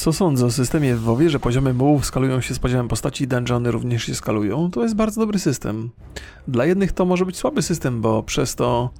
Co 0.00 0.12
sądzę 0.12 0.46
o 0.46 0.50
systemie 0.50 0.94
w 0.94 1.00
WoWie, 1.00 1.30
że 1.30 1.40
poziomy 1.40 1.74
mułów 1.74 2.06
skalują 2.06 2.40
się 2.40 2.54
z 2.54 2.58
poziomem 2.58 2.88
postaci 2.88 3.24
i 3.24 3.28
dungeony 3.28 3.70
również 3.70 4.04
się 4.04 4.14
skalują? 4.14 4.70
To 4.70 4.82
jest 4.82 4.96
bardzo 4.96 5.20
dobry 5.20 5.38
system. 5.38 5.90
Dla 6.48 6.66
jednych 6.66 6.92
to 6.92 7.04
może 7.04 7.26
być 7.26 7.36
słaby 7.36 7.62
system, 7.62 8.00
bo 8.00 8.22
przez 8.22 8.54
to 8.54 8.90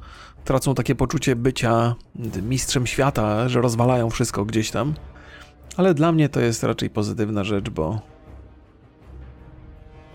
tracą 0.44 0.74
takie 0.74 0.94
poczucie 0.94 1.36
bycia 1.36 1.94
mistrzem 2.42 2.86
świata, 2.86 3.48
że 3.48 3.60
rozwalają 3.60 4.10
wszystko 4.10 4.44
gdzieś 4.44 4.70
tam. 4.70 4.94
Ale 5.76 5.94
dla 5.94 6.12
mnie 6.12 6.28
to 6.28 6.40
jest 6.40 6.62
raczej 6.62 6.90
pozytywna 6.90 7.44
rzecz, 7.44 7.70
bo 7.70 8.00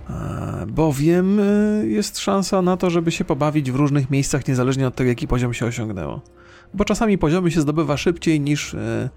e, 0.09 0.65
bowiem 0.67 1.39
e, 1.39 1.43
jest 1.85 2.19
szansa 2.19 2.61
na 2.61 2.77
to, 2.77 2.89
żeby 2.89 3.11
się 3.11 3.25
pobawić 3.25 3.71
w 3.71 3.75
różnych 3.75 4.09
miejscach, 4.09 4.47
niezależnie 4.47 4.87
od 4.87 4.95
tego, 4.95 5.09
jaki 5.09 5.27
poziom 5.27 5.53
się 5.53 5.65
osiągnęło. 5.65 6.21
Bo 6.73 6.85
czasami 6.85 7.17
poziomy 7.17 7.51
się 7.51 7.61
zdobywa 7.61 7.97
szybciej 7.97 8.39
niż, 8.39 8.73
e, 8.73 9.09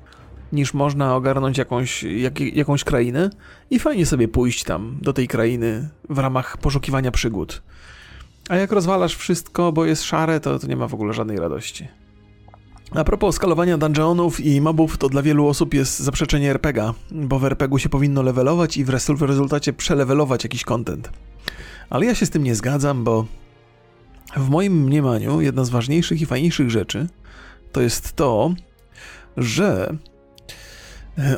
niż 0.52 0.74
można 0.74 1.16
ogarnąć 1.16 1.58
jakąś, 1.58 2.02
jak, 2.02 2.40
jakąś 2.40 2.84
krainę 2.84 3.30
i 3.70 3.78
fajnie 3.78 4.06
sobie 4.06 4.28
pójść 4.28 4.64
tam 4.64 4.98
do 5.02 5.12
tej 5.12 5.28
krainy 5.28 5.88
w 6.10 6.18
ramach 6.18 6.58
poszukiwania 6.58 7.10
przygód. 7.10 7.62
A 8.48 8.56
jak 8.56 8.72
rozwalasz 8.72 9.16
wszystko, 9.16 9.72
bo 9.72 9.84
jest 9.84 10.02
szare, 10.02 10.40
to, 10.40 10.58
to 10.58 10.66
nie 10.66 10.76
ma 10.76 10.88
w 10.88 10.94
ogóle 10.94 11.12
żadnej 11.12 11.38
radości. 11.38 11.88
A 12.94 13.04
propos 13.04 13.34
skalowania 13.34 13.78
dungeonów 13.78 14.40
i 14.40 14.60
mobów, 14.60 14.98
to 14.98 15.08
dla 15.08 15.22
wielu 15.22 15.46
osób 15.46 15.74
jest 15.74 15.98
zaprzeczenie 15.98 16.50
RPGa, 16.50 16.94
bo 17.10 17.38
w 17.38 17.44
RPGu 17.44 17.78
się 17.78 17.88
powinno 17.88 18.22
levelować 18.22 18.76
i 18.76 18.84
w 18.84 18.90
rezultacie 19.20 19.72
przelevelować 19.72 20.44
jakiś 20.44 20.64
content. 20.64 21.10
Ale 21.90 22.06
ja 22.06 22.14
się 22.14 22.26
z 22.26 22.30
tym 22.30 22.44
nie 22.44 22.54
zgadzam, 22.54 23.04
bo 23.04 23.26
w 24.36 24.50
moim 24.50 24.84
mniemaniu 24.84 25.40
jedna 25.40 25.64
z 25.64 25.70
ważniejszych 25.70 26.20
i 26.20 26.26
fajniejszych 26.26 26.70
rzeczy 26.70 27.06
to 27.72 27.80
jest 27.80 28.16
to, 28.16 28.54
że 29.36 29.96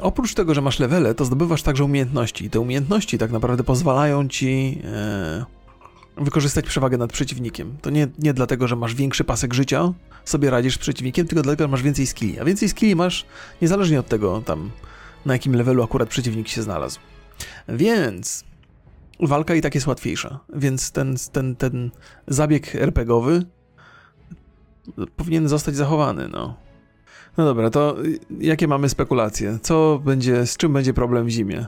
oprócz 0.00 0.34
tego, 0.34 0.54
że 0.54 0.60
masz 0.60 0.78
levele, 0.78 1.14
to 1.14 1.24
zdobywasz 1.24 1.62
także 1.62 1.84
umiejętności. 1.84 2.44
I 2.44 2.50
te 2.50 2.60
umiejętności 2.60 3.18
tak 3.18 3.30
naprawdę 3.30 3.64
pozwalają 3.64 4.28
ci 4.28 4.82
e, 4.84 5.44
wykorzystać 6.16 6.66
przewagę 6.66 6.98
nad 6.98 7.12
przeciwnikiem. 7.12 7.76
To 7.82 7.90
nie, 7.90 8.08
nie 8.18 8.34
dlatego, 8.34 8.68
że 8.68 8.76
masz 8.76 8.94
większy 8.94 9.24
pasek 9.24 9.54
życia, 9.54 9.92
sobie 10.24 10.50
radzisz 10.50 10.74
z 10.74 10.78
przeciwnikiem, 10.78 11.26
tylko 11.26 11.42
dlatego, 11.42 11.64
że 11.64 11.68
masz 11.68 11.82
więcej 11.82 12.06
skilli. 12.06 12.40
A 12.40 12.44
więcej 12.44 12.68
skilli 12.68 12.96
masz 12.96 13.26
niezależnie 13.62 14.00
od 14.00 14.08
tego, 14.08 14.42
tam 14.46 14.70
na 15.26 15.32
jakim 15.32 15.56
levelu 15.56 15.82
akurat 15.82 16.08
przeciwnik 16.08 16.48
się 16.48 16.62
znalazł. 16.62 17.00
Więc 17.68 18.44
walka 19.20 19.54
i 19.54 19.60
tak 19.60 19.74
jest 19.74 19.86
łatwiejsza. 19.86 20.40
Więc 20.54 20.90
ten, 20.90 21.16
ten, 21.32 21.56
ten 21.56 21.90
zabieg 22.28 22.74
RPGowy 22.74 23.46
powinien 25.16 25.48
zostać 25.48 25.76
zachowany, 25.76 26.28
no. 26.28 26.56
No 27.36 27.44
dobra, 27.44 27.70
to 27.70 27.96
jakie 28.40 28.68
mamy 28.68 28.88
spekulacje? 28.88 29.58
Co 29.62 30.00
będzie, 30.04 30.46
z 30.46 30.56
czym 30.56 30.72
będzie 30.72 30.94
problem 30.94 31.26
w 31.26 31.28
zimie? 31.28 31.66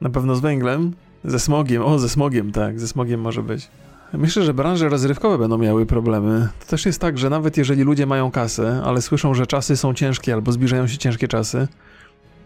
Na 0.00 0.10
pewno 0.10 0.34
z 0.34 0.40
węglem? 0.40 0.92
Ze 1.24 1.38
smogiem? 1.40 1.82
O, 1.82 1.98
ze 1.98 2.08
smogiem, 2.08 2.52
tak, 2.52 2.80
ze 2.80 2.88
smogiem 2.88 3.20
może 3.20 3.42
być. 3.42 3.68
Myślę, 4.12 4.42
że 4.42 4.54
branże 4.54 4.88
rozrywkowe 4.88 5.38
będą 5.38 5.58
miały 5.58 5.86
problemy. 5.86 6.48
To 6.60 6.66
też 6.66 6.86
jest 6.86 7.00
tak, 7.00 7.18
że 7.18 7.30
nawet 7.30 7.56
jeżeli 7.56 7.82
ludzie 7.82 8.06
mają 8.06 8.30
kasę, 8.30 8.82
ale 8.84 9.02
słyszą, 9.02 9.34
że 9.34 9.46
czasy 9.46 9.76
są 9.76 9.94
ciężkie 9.94 10.34
albo 10.34 10.52
zbliżają 10.52 10.86
się 10.86 10.98
ciężkie 10.98 11.28
czasy, 11.28 11.68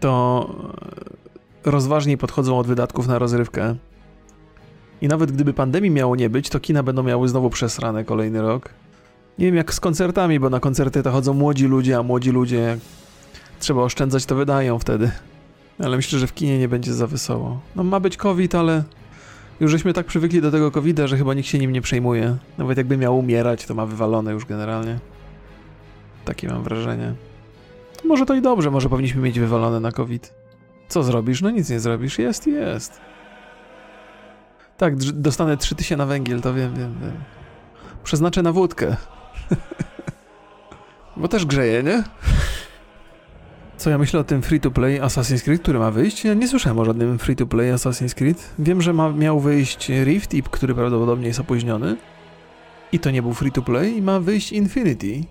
to 0.00 0.48
rozważniej 1.64 2.19
podchodzą 2.19 2.58
od 2.58 2.66
wydatków 2.66 3.06
na 3.06 3.19
rozrywkę. 3.19 3.77
I 5.00 5.08
nawet 5.08 5.33
gdyby 5.33 5.52
pandemii 5.52 5.91
miało 5.91 6.16
nie 6.16 6.30
być, 6.30 6.48
to 6.48 6.61
kina 6.61 6.83
będą 6.83 7.02
miały 7.02 7.28
znowu 7.28 7.50
przesrane 7.50 8.05
kolejny 8.05 8.42
rok. 8.42 8.69
Nie 9.39 9.47
wiem 9.47 9.55
jak 9.55 9.75
z 9.75 9.81
koncertami, 9.81 10.41
bo 10.41 10.50
na 10.50 10.61
koncerty 10.61 11.03
to 11.03 11.11
chodzą 11.11 11.34
młodzi 11.34 11.67
ludzie, 11.67 11.97
a 11.98 12.03
młodzi 12.03 12.31
ludzie 12.31 12.56
jak 12.56 12.78
trzeba 13.61 13.83
oszczędzać, 13.83 14.27
to 14.27 14.34
wydają 14.34 14.78
wtedy. 14.78 15.11
Ale 15.84 15.97
myślę, 15.97 16.19
że 16.19 16.27
w 16.27 16.34
kinie 16.34 16.58
nie 16.58 16.69
będzie 16.69 16.95
za 16.95 17.06
wesoło. 17.06 17.61
No 17.77 17.84
ma 17.84 18.00
być 18.00 18.17
COVID, 18.17 18.55
ale 18.55 18.83
już 19.61 19.70
żeśmy 19.70 19.92
tak 19.92 20.07
przywykli 20.07 20.40
do 20.40 20.51
tego 20.51 20.70
covid 20.70 20.98
że 21.05 21.17
chyba 21.17 21.35
nikt 21.35 21.48
się 21.48 21.58
nim 21.58 21.73
nie 21.73 21.80
przejmuje. 21.80 22.36
Nawet 22.58 22.79
jakby 22.79 22.96
miał 22.96 23.18
umierać, 23.18 23.67
to 23.67 23.74
ma 23.74 23.86
wywalone 23.86 24.33
już 24.33 24.45
generalnie. 24.45 24.98
Takie 26.24 26.48
mam 26.48 26.63
wrażenie. 26.63 27.14
Może 28.05 28.27
to 28.27 28.34
i 28.34 28.42
dobrze, 28.42 28.70
może 28.70 28.89
powinniśmy 28.89 29.23
mieć 29.23 29.40
wywalone 29.40 29.80
na 29.80 29.92
COVID. 29.92 30.34
Co 30.89 31.02
zrobisz? 31.02 31.42
No 31.42 31.51
nic 31.51 31.70
nie 31.70 31.80
zrobisz. 31.80 32.18
Jest 32.18 32.46
i 32.46 32.51
jest. 32.51 33.01
Tak, 34.77 34.96
dostanę 34.96 35.57
3000 35.57 35.96
na 35.96 36.07
węgiel, 36.07 36.40
to 36.40 36.55
wiem, 36.55 36.74
wiem, 36.74 36.95
wiem. 37.02 37.13
Przeznaczę 38.05 38.42
na 38.42 38.52
wódkę. 38.52 38.96
Bo 41.17 41.29
też 41.29 41.47
grzeje, 41.47 41.83
nie? 41.83 42.05
Co 43.77 43.91
ja 43.91 43.98
myślę 43.98 44.20
o 44.20 44.25
tym 44.25 44.42
free-to-play 44.42 45.01
Assassin's 45.01 45.45
Creed, 45.45 45.63
który 45.63 45.79
ma 45.79 45.91
wyjść? 45.91 46.25
Ja 46.25 46.35
nie 46.35 46.48
słyszałem 46.48 46.79
o 46.79 46.85
żadnym 46.85 47.19
free-to-play 47.19 47.73
Assassin's 47.73 48.14
Creed. 48.14 48.55
Wiem, 48.58 48.83
że 48.83 48.92
ma, 48.92 49.11
miał 49.11 49.41
wyjść 49.41 49.89
Rift, 49.89 50.35
i 50.35 50.42
który 50.42 50.75
prawdopodobnie 50.75 51.27
jest 51.27 51.41
opóźniony. 51.41 51.97
I 52.92 52.98
to 52.98 53.11
nie 53.11 53.23
był 53.23 53.35
free-to-play. 53.35 53.97
I 53.97 54.03
ma 54.03 54.20
wyjść 54.20 54.53
Infinity. 54.53 55.25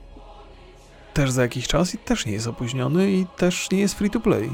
Też 1.14 1.32
za 1.32 1.42
jakiś 1.42 1.68
czas 1.68 1.96
i 1.96 1.98
też 1.98 2.26
nie 2.26 2.32
jest 2.32 2.48
opóźniony 2.48 3.12
i 3.12 3.26
też 3.38 3.72
nie 3.72 3.80
jest 3.80 3.98
free-to-play. 3.98 4.50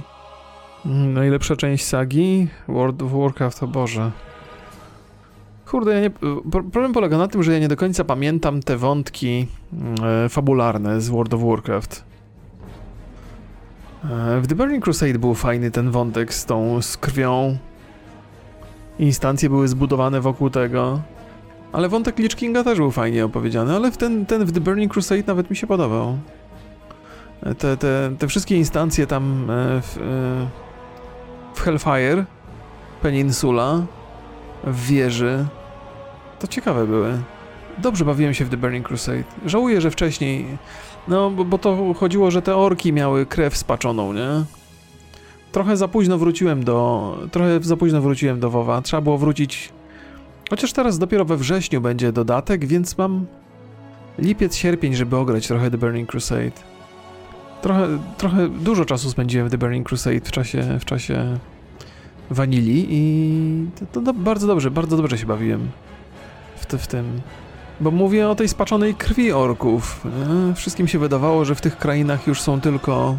Najlepsza 0.86 1.56
część 1.56 1.86
sagi? 1.86 2.48
World 2.68 3.02
of 3.02 3.12
Warcraft, 3.12 3.64
o 3.64 3.68
Boże. 3.68 4.12
Kurde, 5.74 5.94
ja 5.94 6.00
nie, 6.02 6.12
problem 6.72 6.94
polega 6.94 7.18
na 7.18 7.28
tym, 7.28 7.44
że 7.44 7.54
ja 7.54 7.60
nie 7.60 7.68
do 7.68 7.76
końca 7.76 8.04
pamiętam 8.04 8.64
te 8.64 8.78
wątki 8.78 9.48
e, 10.04 10.30
fabularne 10.30 11.02
z 11.02 11.10
World 11.10 11.34
of 11.34 11.42
Warcraft. 11.42 12.04
E, 14.04 14.42
w 14.42 14.48
The 14.48 14.56
Burning 14.56 14.84
Crusade 14.84 15.20
był 15.20 15.34
fajny 15.34 15.72
ten 15.72 15.92
wątek 15.92 16.34
z 16.34 16.46
tą 16.46 16.82
z 16.82 16.98
krwią. 16.98 17.58
Instancje 19.00 19.50
były 19.50 19.68
zbudowane 19.68 20.22
wokół 20.22 20.50
tego. 20.50 21.02
Ale 21.72 21.90
wątek 21.90 22.20
Lich 22.20 22.36
Kinga 22.36 22.64
też 22.64 22.78
był 22.78 22.92
fajnie 22.92 23.26
opowiedziany, 23.26 23.76
ale 23.76 23.92
ten, 23.92 24.26
ten 24.26 24.46
w 24.46 24.52
The 24.52 24.62
Burning 24.62 24.94
Crusade 24.94 25.24
nawet 25.28 25.50
mi 25.50 25.56
się 25.56 25.68
podobał. 25.68 26.18
E, 27.44 27.56
te, 27.56 27.78
te, 27.78 28.16
te 28.20 28.28
wszystkie 28.28 28.58
instancje 28.58 29.08
tam 29.08 29.50
e, 29.50 29.82
w, 29.82 30.00
w 31.54 31.62
Hellfire, 31.62 32.26
Peninsula, 33.02 33.82
w 34.64 34.88
wieży, 34.88 35.46
to 36.44 36.48
ciekawe 36.48 36.88
były. 36.88 37.18
Dobrze 37.78 38.06
bawiłem 38.06 38.34
się 38.34 38.46
w 38.46 38.50
The 38.50 38.58
Burning 38.58 38.88
Crusade. 38.88 39.24
Żałuję, 39.46 39.82
że 39.82 39.92
wcześniej 39.92 40.46
no, 41.08 41.30
bo, 41.30 41.46
bo 41.46 41.58
to 41.58 41.94
chodziło, 41.94 42.32
że 42.32 42.42
te 42.42 42.56
orki 42.56 42.94
miały 42.94 43.26
krew 43.26 43.58
spaczoną, 43.58 44.14
nie? 44.14 44.30
Trochę 45.52 45.78
za 45.78 45.88
późno 45.88 46.18
wróciłem 46.18 46.64
do... 46.64 47.18
Trochę 47.32 47.60
za 47.62 47.78
późno 47.78 48.02
wróciłem 48.02 48.40
do 48.40 48.50
WoWa. 48.50 48.82
Trzeba 48.82 49.02
było 49.02 49.18
wrócić... 49.18 49.74
Chociaż 50.50 50.74
teraz 50.74 51.00
dopiero 51.00 51.26
we 51.26 51.38
wrześniu 51.38 51.82
będzie 51.82 52.12
dodatek, 52.12 52.66
więc 52.66 52.98
mam 52.98 53.26
lipiec, 54.20 54.56
sierpień, 54.56 54.96
żeby 54.96 55.18
ograć 55.18 55.48
trochę 55.48 55.72
The 55.72 55.78
Burning 55.78 56.10
Crusade. 56.10 56.52
Trochę, 57.62 57.88
trochę 58.18 58.50
dużo 58.50 58.86
czasu 58.86 59.10
spędziłem 59.10 59.48
w 59.48 59.52
The 59.52 59.58
Burning 59.58 59.88
Crusade 59.88 60.20
w 60.20 60.32
czasie, 60.32 60.80
w 60.80 60.86
czasie 60.86 61.38
wanili 62.30 62.86
i 62.90 63.66
to, 63.92 64.02
to 64.02 64.14
bardzo 64.14 64.48
dobrze, 64.48 64.72
bardzo 64.72 64.98
dobrze 64.98 65.18
się 65.18 65.26
bawiłem 65.26 65.70
w, 66.66 66.66
w 66.66 66.88
tym. 66.88 67.22
Bo 67.80 67.92
mówię 67.92 68.30
o 68.30 68.36
tej 68.36 68.48
spaczonej 68.48 68.96
krwi 68.96 69.32
orków. 69.32 70.08
Wszystkim 70.56 70.88
się 70.88 71.00
wydawało, 71.00 71.46
że 71.46 71.56
w 71.56 71.62
tych 71.62 71.78
krainach 71.78 72.28
już 72.28 72.42
są 72.42 72.62
tylko 72.62 73.18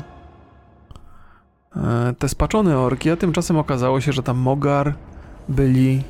e, 1.77 2.15
te 2.19 2.28
spaczone 2.28 2.78
orki, 2.78 3.10
a 3.10 3.16
tymczasem 3.16 3.59
okazało 3.59 4.00
się, 4.00 4.12
że 4.12 4.22
tam 4.22 4.37
Mogar 4.37 4.94
byli 5.49 6.03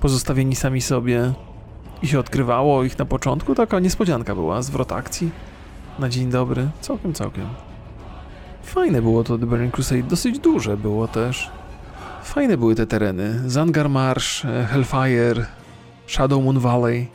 pozostawieni 0.00 0.56
sami 0.56 0.80
sobie 0.80 1.32
i 2.02 2.08
się 2.08 2.18
odkrywało 2.18 2.84
ich 2.84 2.98
na 2.98 3.04
początku. 3.04 3.54
Taka 3.54 3.80
niespodzianka 3.80 4.34
była, 4.34 4.62
zwrot 4.62 4.92
akcji 4.92 5.30
na 5.98 6.08
dzień 6.08 6.30
dobry. 6.30 6.68
Całkiem, 6.80 7.14
całkiem. 7.14 7.46
Fajne 8.62 9.02
było 9.02 9.24
to 9.24 9.38
The 9.38 9.46
Burning 9.46 9.74
Crusade, 9.74 10.02
dosyć 10.02 10.38
duże 10.38 10.76
było 10.76 11.08
też. 11.08 11.50
Fajne 12.22 12.56
były 12.56 12.74
te 12.74 12.86
tereny. 12.86 13.50
Zangar 13.50 13.88
Marsh, 13.90 14.44
e, 14.44 14.66
Hellfire, 14.66 15.46
Shadow 16.08 16.44
Moon 16.44 16.58
Valley. 16.58 17.06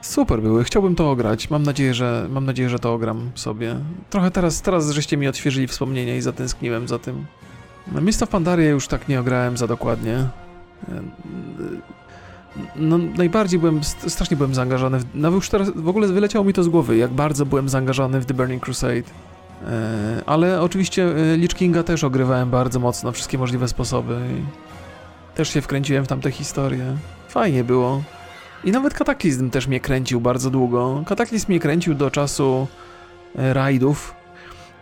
Super 0.00 0.42
były, 0.42 0.64
chciałbym 0.64 0.94
to 0.94 1.10
ograć. 1.10 1.50
Mam 1.50 1.62
nadzieję, 1.62 1.94
że 1.94 2.26
mam 2.30 2.44
nadzieję, 2.44 2.68
że 2.68 2.78
to 2.78 2.92
ogram 2.94 3.30
sobie. 3.34 3.76
Trochę 4.10 4.30
teraz, 4.30 4.62
teraz 4.62 4.90
żeście 4.90 5.16
mi 5.16 5.28
odświeżyli 5.28 5.66
wspomnienia 5.66 6.16
i 6.16 6.20
zatęskniłem 6.20 6.88
za 6.88 6.98
tym. 6.98 7.26
Mist 8.00 8.22
of 8.22 8.28
Pandaria 8.28 8.70
już 8.70 8.88
tak 8.88 9.08
nie 9.08 9.20
ograłem 9.20 9.56
za 9.56 9.66
dokładnie. 9.66 10.28
No, 12.76 12.98
najbardziej 12.98 13.60
byłem, 13.60 13.84
strasznie 13.84 14.36
byłem 14.36 14.54
zaangażowany, 14.54 14.98
w, 14.98 15.04
no 15.14 15.30
już 15.30 15.48
teraz 15.48 15.70
w 15.70 15.88
ogóle 15.88 16.08
wyleciało 16.08 16.44
mi 16.44 16.52
to 16.52 16.62
z 16.62 16.68
głowy, 16.68 16.96
jak 16.96 17.10
bardzo 17.10 17.46
byłem 17.46 17.68
zaangażowany 17.68 18.20
w 18.20 18.26
The 18.26 18.34
Burning 18.34 18.64
Crusade. 18.64 19.02
E, 19.66 20.22
ale 20.26 20.60
oczywiście 20.60 21.04
e, 21.04 21.36
Lich 21.36 21.54
Kinga 21.54 21.82
też 21.82 22.04
ogrywałem 22.04 22.50
bardzo 22.50 22.80
mocno, 22.80 23.12
wszystkie 23.12 23.38
możliwe 23.38 23.68
sposoby. 23.68 24.18
I 24.38 24.42
też 25.36 25.48
się 25.48 25.60
wkręciłem 25.60 26.04
w 26.04 26.08
tamte 26.08 26.30
historie. 26.30 26.96
Fajnie 27.32 27.64
było. 27.64 28.02
I 28.64 28.70
nawet 28.70 28.94
Kataklizm 28.94 29.50
też 29.50 29.66
mnie 29.66 29.80
kręcił 29.80 30.20
bardzo 30.20 30.50
długo. 30.50 31.02
Kataklizm 31.06 31.46
mnie 31.48 31.60
kręcił 31.60 31.94
do 31.94 32.10
czasu 32.10 32.66
e, 33.38 33.54
rajdów, 33.54 34.14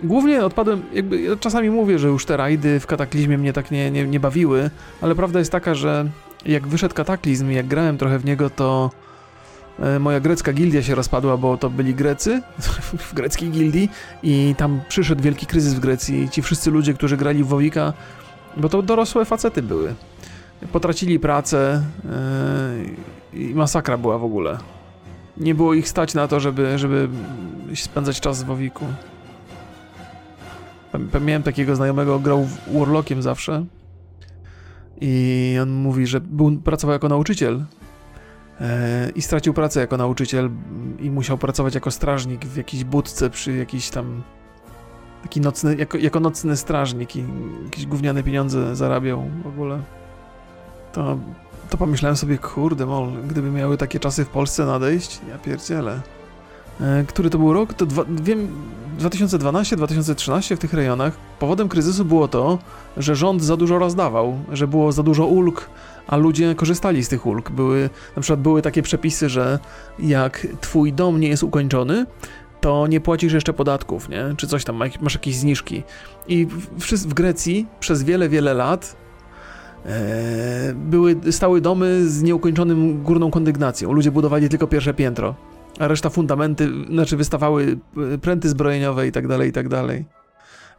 Głównie 0.05 0.45
odpadłem, 0.45 0.83
jakby 0.93 1.21
ja 1.21 1.37
czasami 1.37 1.71
mówię, 1.71 1.99
że 1.99 2.09
już 2.09 2.25
te 2.25 2.37
rajdy 2.37 2.81
w 2.81 2.87
kataklizmie 2.87 3.39
mnie 3.39 3.53
tak 3.53 3.71
nie, 3.71 3.91
nie, 3.91 4.05
nie 4.05 4.21
bawiły, 4.21 4.71
ale 5.01 5.15
prawda 5.15 5.39
jest 5.39 5.53
taka, 5.53 5.75
że 5.75 6.07
jak 6.47 6.67
wyszedł 6.67 6.95
kataklizm 6.95 7.51
jak 7.51 7.67
grałem 7.67 7.99
trochę 7.99 8.19
w 8.19 8.25
niego, 8.25 8.51
to 8.51 8.91
e, 9.79 9.99
moja 9.99 10.21
grecka 10.21 10.53
gildia 10.53 10.83
się 10.83 10.95
rozpadła, 10.95 11.37
bo 11.37 11.57
to 11.57 11.71
byli 11.71 11.95
Grecy 11.95 12.43
w 13.09 13.15
greckiej 13.15 13.51
gildii 13.51 13.91
i 14.23 14.55
tam 14.59 14.81
przyszedł 14.89 15.23
wielki 15.23 15.47
kryzys 15.47 15.75
w 15.75 15.81
Grecji. 15.81 16.29
Ci 16.31 16.43
wszyscy 16.43 16.71
ludzie, 16.71 16.95
którzy 16.95 17.17
grali 17.17 17.45
w 17.45 17.47
Wowika, 17.47 17.93
bo 18.57 18.69
to 18.69 18.83
dorosłe 18.83 19.25
facety 19.25 19.63
były, 19.63 19.95
potracili 20.73 21.19
pracę 21.19 21.83
yy, 23.33 23.41
i 23.41 23.55
masakra 23.55 23.99
była 23.99 24.19
w 24.19 24.25
ogóle. 24.25 24.59
Nie 25.37 25.55
było 25.55 25.75
ich 25.75 25.89
stać 25.89 26.15
na 26.15 26.29
to, 26.29 26.41
żeby, 26.41 26.79
żeby 26.79 27.09
spędzać 27.75 28.21
czas 28.21 28.43
w 28.43 28.47
Wowiku. 28.47 28.85
Miałem 31.21 31.43
takiego 31.43 31.77
znajomego, 31.77 32.19
grał 32.19 32.49
Warlockiem 32.75 33.23
zawsze. 33.23 33.65
I 35.01 35.57
on 35.63 35.71
mówi, 35.71 36.07
że 36.07 36.21
był, 36.21 36.57
pracował 36.57 36.93
jako 36.93 37.09
nauczyciel 37.09 37.65
e, 38.61 39.11
i 39.15 39.23
stracił 39.23 39.55
pracę 39.55 39.81
jako 39.81 39.97
nauczyciel 39.97 40.51
i 40.99 41.11
musiał 41.11 41.39
pracować 41.39 41.75
jako 41.75 41.91
strażnik 41.91 42.45
w 42.45 42.57
jakiejś 42.57 42.85
budce 42.85 43.31
przy 43.31 43.57
jakiś 43.57 43.91
tam 43.91 44.23
taki 45.23 45.41
nocny, 45.41 45.77
jako, 45.77 45.99
jako 45.99 46.21
nocny 46.21 46.57
strażnik 46.57 47.17
i 47.17 47.25
jakieś 47.65 47.87
gówniane 47.87 48.23
pieniądze 48.23 48.77
zarabiał 48.77 49.25
w 49.45 49.47
ogóle. 49.47 49.83
To, 50.93 51.19
to 51.71 51.77
pomyślałem 51.77 52.17
sobie, 52.17 52.39
kurde 52.39 52.87
mol, 52.87 53.09
gdyby 53.29 53.51
miały 53.51 53.77
takie 53.77 54.01
czasy 54.01 54.25
w 54.25 54.29
Polsce 54.29 54.67
nadejść, 54.67 55.21
ja 55.29 55.39
pierdzielę. 55.39 56.01
E, 56.81 57.05
który 57.05 57.31
to 57.31 57.39
był 57.39 57.53
rok? 57.53 57.75
To 57.75 57.87
dwa, 57.87 58.05
wiem, 58.23 58.49
2012-2013 58.99 60.57
w 60.57 60.59
tych 60.59 60.75
rejonach 60.75 61.17
powodem 61.39 61.69
kryzysu 61.69 62.05
było 62.05 62.29
to, 62.29 62.59
że 62.97 63.17
rząd 63.17 63.43
za 63.43 63.57
dużo 63.57 63.79
rozdawał, 63.79 64.39
że 64.53 64.69
było 64.69 64.93
za 64.93 65.03
dużo 65.03 65.27
ulg, 65.27 65.71
a 66.07 66.17
ludzie 66.17 66.55
korzystali 66.55 67.05
z 67.05 67.09
tych 67.09 67.27
ulg. 67.27 67.51
Były, 67.51 67.91
na 68.17 68.23
przykład 68.23 68.41
były 68.41 68.63
takie 68.63 68.83
przepisy, 68.83 69.29
że 69.29 69.59
jak 69.99 70.47
twój 70.61 70.93
dom 70.93 71.21
nie 71.21 71.29
jest 71.29 71.43
ukończony, 71.43 72.07
to 72.61 72.87
nie 72.87 73.01
płacisz 73.01 73.33
jeszcze 73.33 73.53
podatków, 73.53 74.09
nie? 74.09 74.35
Czy 74.37 74.47
coś 74.47 74.65
tam, 74.65 74.77
masz 75.01 75.15
jakieś 75.15 75.37
zniżki. 75.37 75.83
I 76.29 76.47
w, 76.47 77.07
w 77.07 77.15
Grecji 77.15 77.67
przez 77.81 78.03
wiele, 78.03 78.29
wiele 78.29 78.55
lat 78.55 78.97
były, 80.75 81.17
stały 81.31 81.61
domy 81.61 82.09
z 82.09 82.23
nieukończonym 82.23 83.03
górną 83.03 83.31
kondygnacją. 83.31 83.93
Ludzie 83.93 84.11
budowali 84.11 84.49
tylko 84.49 84.67
pierwsze 84.67 84.95
piętro 84.95 85.35
a 85.81 85.89
reszta 85.89 86.11
fundamenty, 86.11 86.69
znaczy 86.91 87.17
wystawały 87.17 87.79
e, 88.15 88.19
pręty 88.19 88.49
zbrojeniowe 88.49 89.07
i 89.07 89.13
tak 89.13 89.29
dalej, 89.29 89.49
i 89.49 89.53
tak 89.53 89.69
dalej. 89.69 90.05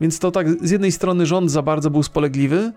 Więc 0.01 0.19
to 0.19 0.31
tak, 0.31 0.49
z 0.49 0.71
jednej 0.71 0.91
strony 0.91 1.25
rząd 1.25 1.51
za 1.51 1.61
bardzo 1.61 1.89
był 1.89 2.03
spolegliwy, 2.03 2.71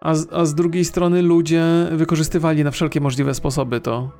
a 0.00 0.14
z, 0.14 0.28
a 0.32 0.44
z 0.44 0.54
drugiej 0.54 0.84
strony 0.84 1.22
ludzie 1.22 1.64
wykorzystywali 1.92 2.64
na 2.64 2.70
wszelkie 2.70 3.00
możliwe 3.00 3.34
sposoby 3.34 3.80
to. 3.80 4.10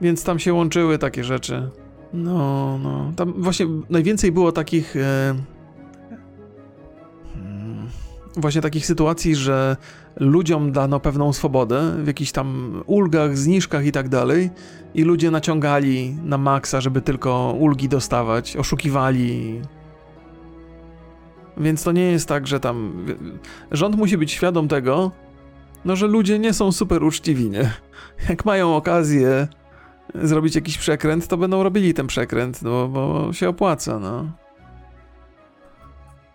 Więc 0.00 0.24
tam 0.24 0.38
się 0.38 0.54
łączyły 0.54 0.98
takie 0.98 1.24
rzeczy. 1.24 1.70
No, 2.12 2.78
no. 2.82 3.12
Tam 3.16 3.34
właśnie 3.36 3.66
najwięcej 3.90 4.32
było 4.32 4.52
takich. 4.52 4.96
E, 4.96 5.34
właśnie 8.36 8.60
takich 8.60 8.86
sytuacji, 8.86 9.34
że 9.36 9.76
ludziom 10.16 10.72
dano 10.72 11.00
pewną 11.00 11.32
swobodę 11.32 11.92
w 12.02 12.06
jakichś 12.06 12.32
tam 12.32 12.82
ulgach, 12.86 13.38
zniżkach 13.38 13.86
i 13.86 13.92
tak 13.92 14.08
dalej 14.08 14.50
i 14.94 15.02
ludzie 15.02 15.30
naciągali 15.30 16.16
na 16.24 16.38
maksa, 16.38 16.80
żeby 16.80 17.00
tylko 17.00 17.56
ulgi 17.58 17.88
dostawać, 17.88 18.56
oszukiwali. 18.56 19.60
Więc 21.56 21.82
to 21.82 21.92
nie 21.92 22.02
jest 22.02 22.28
tak, 22.28 22.46
że 22.46 22.60
tam 22.60 23.06
rząd 23.70 23.96
musi 23.96 24.18
być 24.18 24.32
świadom 24.32 24.68
tego, 24.68 25.10
no 25.84 25.96
że 25.96 26.06
ludzie 26.06 26.38
nie 26.38 26.52
są 26.52 26.72
super 26.72 27.04
uczciwi, 27.04 27.50
nie? 27.50 27.70
Jak 28.28 28.44
mają 28.44 28.76
okazję 28.76 29.48
zrobić 30.14 30.54
jakiś 30.54 30.78
przekręt, 30.78 31.28
to 31.28 31.36
będą 31.36 31.62
robili 31.62 31.94
ten 31.94 32.06
przekręt, 32.06 32.62
no 32.62 32.88
bo 32.88 33.32
się 33.32 33.48
opłaca, 33.48 33.98
no. 33.98 34.30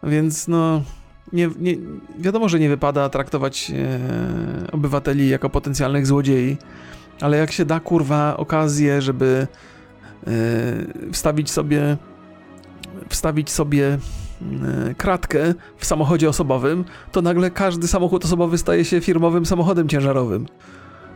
Więc 0.03 0.47
no 0.47 0.81
nie, 1.33 1.49
nie, 1.59 1.77
wiadomo, 2.19 2.49
że 2.49 2.59
nie 2.59 2.69
wypada 2.69 3.09
traktować 3.09 3.71
e, 3.71 4.71
obywateli 4.71 5.29
jako 5.29 5.49
potencjalnych 5.49 6.07
złodziei, 6.07 6.57
ale 7.21 7.37
jak 7.37 7.51
się 7.51 7.65
da 7.65 7.79
kurwa 7.79 8.37
okazję, 8.37 9.01
żeby 9.01 9.47
e, 10.27 10.31
wstawić 11.11 11.51
sobie 11.51 11.97
wstawić 13.09 13.49
sobie 13.49 13.97
e, 14.87 14.95
kratkę 14.95 15.53
w 15.77 15.85
samochodzie 15.85 16.29
osobowym, 16.29 16.85
to 17.11 17.21
nagle 17.21 17.51
każdy 17.51 17.87
samochód 17.87 18.25
osobowy 18.25 18.57
staje 18.57 18.85
się 18.85 19.01
firmowym 19.01 19.45
samochodem 19.45 19.89
ciężarowym. 19.89 20.45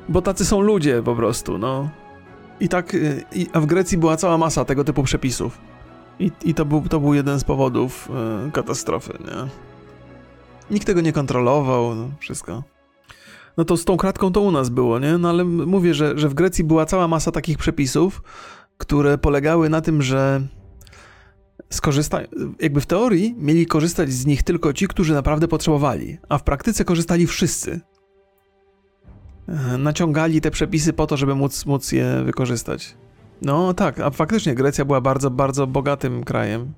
Bo 0.09 0.21
tacy 0.21 0.45
są 0.45 0.61
ludzie 0.61 1.01
po 1.03 1.15
prostu, 1.15 1.57
no. 1.57 1.89
I 2.59 2.69
tak, 2.69 2.95
e, 2.95 2.97
i, 3.31 3.47
a 3.53 3.59
w 3.59 3.65
Grecji 3.65 3.97
była 3.97 4.17
cała 4.17 4.37
masa 4.37 4.65
tego 4.65 4.83
typu 4.83 5.03
przepisów. 5.03 5.57
I, 6.19 6.31
i 6.45 6.53
to, 6.53 6.65
był, 6.65 6.81
to 6.81 6.99
był 6.99 7.13
jeden 7.13 7.39
z 7.39 7.43
powodów 7.43 8.09
e, 8.47 8.51
katastrofy, 8.51 9.13
nie? 9.19 9.74
Nikt 10.71 10.87
tego 10.87 11.01
nie 11.01 11.13
kontrolował, 11.13 11.95
no, 11.95 12.09
wszystko. 12.19 12.63
No 13.57 13.65
to 13.65 13.77
z 13.77 13.85
tą 13.85 13.97
kratką 13.97 14.31
to 14.31 14.41
u 14.41 14.51
nas 14.51 14.69
było, 14.69 14.99
nie? 14.99 15.17
No 15.17 15.29
ale 15.29 15.43
mówię, 15.43 15.93
że, 15.93 16.17
że 16.17 16.29
w 16.29 16.33
Grecji 16.33 16.63
była 16.63 16.85
cała 16.85 17.07
masa 17.07 17.31
takich 17.31 17.57
przepisów, 17.57 18.23
które 18.77 19.17
polegały 19.17 19.69
na 19.69 19.81
tym, 19.81 20.01
że 20.01 20.41
skorzysta... 21.69 22.19
jakby 22.59 22.81
w 22.81 22.85
teorii 22.85 23.35
mieli 23.37 23.65
korzystać 23.65 24.11
z 24.11 24.25
nich 24.25 24.43
tylko 24.43 24.73
ci, 24.73 24.87
którzy 24.87 25.13
naprawdę 25.13 25.47
potrzebowali, 25.47 26.17
a 26.29 26.37
w 26.37 26.43
praktyce 26.43 26.85
korzystali 26.85 27.27
wszyscy. 27.27 27.81
Naciągali 29.77 30.41
te 30.41 30.51
przepisy 30.51 30.93
po 30.93 31.07
to, 31.07 31.17
żeby 31.17 31.35
móc, 31.35 31.65
móc 31.65 31.91
je 31.91 32.23
wykorzystać. 32.25 32.97
No 33.41 33.73
tak, 33.73 33.99
a 33.99 34.09
faktycznie 34.09 34.55
Grecja 34.55 34.85
była 34.85 35.01
bardzo, 35.01 35.31
bardzo 35.31 35.67
bogatym 35.67 36.23
krajem. 36.23 36.73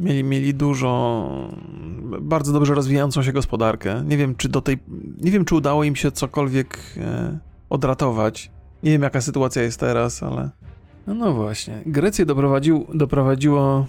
Mieli, 0.00 0.24
mieli 0.24 0.54
dużo, 0.54 1.28
bardzo 2.20 2.52
dobrze 2.52 2.74
rozwijającą 2.74 3.22
się 3.22 3.32
gospodarkę. 3.32 4.04
Nie 4.06 4.16
wiem, 4.16 4.34
czy 4.34 4.48
do 4.48 4.60
tej, 4.60 4.78
nie 5.20 5.30
wiem, 5.30 5.44
czy 5.44 5.54
udało 5.54 5.84
im 5.84 5.96
się 5.96 6.12
cokolwiek 6.12 6.78
e, 6.96 7.38
odratować. 7.70 8.50
Nie 8.82 8.90
wiem, 8.90 9.02
jaka 9.02 9.20
sytuacja 9.20 9.62
jest 9.62 9.80
teraz, 9.80 10.22
ale... 10.22 10.50
No, 11.06 11.14
no 11.14 11.32
właśnie. 11.32 11.82
Grecję 11.86 12.26
doprowadził, 12.26 12.86
doprowadziło 12.94 13.86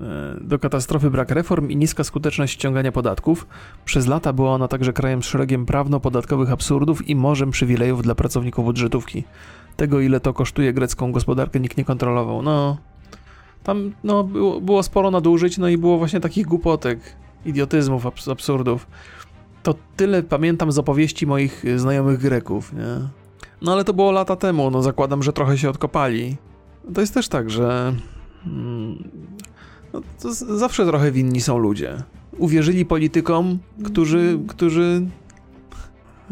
e, 0.00 0.36
do 0.40 0.58
katastrofy 0.58 1.10
brak 1.10 1.30
reform 1.30 1.70
i 1.70 1.76
niska 1.76 2.04
skuteczność 2.04 2.54
ściągania 2.54 2.92
podatków. 2.92 3.46
Przez 3.84 4.06
lata 4.06 4.32
była 4.32 4.50
ona 4.54 4.68
także 4.68 4.92
krajem 4.92 5.22
z 5.22 5.26
szeregiem 5.26 5.66
prawno-podatkowych 5.66 6.52
absurdów 6.52 7.08
i 7.08 7.16
morzem 7.16 7.50
przywilejów 7.50 8.02
dla 8.02 8.14
pracowników 8.14 8.64
budżetówki. 8.64 9.24
Tego, 9.76 10.00
ile 10.00 10.20
to 10.20 10.32
kosztuje 10.32 10.72
grecką 10.72 11.12
gospodarkę, 11.12 11.60
nikt 11.60 11.76
nie 11.76 11.84
kontrolował. 11.84 12.42
No, 12.42 12.76
tam 13.62 13.92
no, 14.04 14.24
było, 14.24 14.60
było 14.60 14.82
sporo 14.82 15.10
nadużyć, 15.10 15.58
no 15.58 15.68
i 15.68 15.78
było 15.78 15.98
właśnie 15.98 16.20
takich 16.20 16.46
głupotek, 16.46 17.00
idiotyzmów, 17.46 18.06
abs 18.06 18.28
absurdów. 18.28 18.86
To 19.62 19.74
tyle 19.96 20.22
pamiętam 20.22 20.72
z 20.72 20.78
opowieści 20.78 21.26
moich 21.26 21.64
znajomych 21.76 22.18
Greków, 22.18 22.72
nie? 22.72 23.08
No 23.62 23.72
ale 23.72 23.84
to 23.84 23.94
było 23.94 24.12
lata 24.12 24.36
temu, 24.36 24.70
no 24.70 24.82
zakładam, 24.82 25.22
że 25.22 25.32
trochę 25.32 25.58
się 25.58 25.70
odkopali. 25.70 26.36
To 26.94 27.00
jest 27.00 27.14
też 27.14 27.28
tak, 27.28 27.50
że... 27.50 27.94
Hmm, 28.44 29.10
no, 29.92 30.00
zawsze 30.56 30.86
trochę 30.86 31.12
winni 31.12 31.40
są 31.40 31.58
ludzie. 31.58 32.02
Uwierzyli 32.38 32.86
politykom, 32.86 33.58
którzy, 33.84 34.38
którzy 34.48 35.06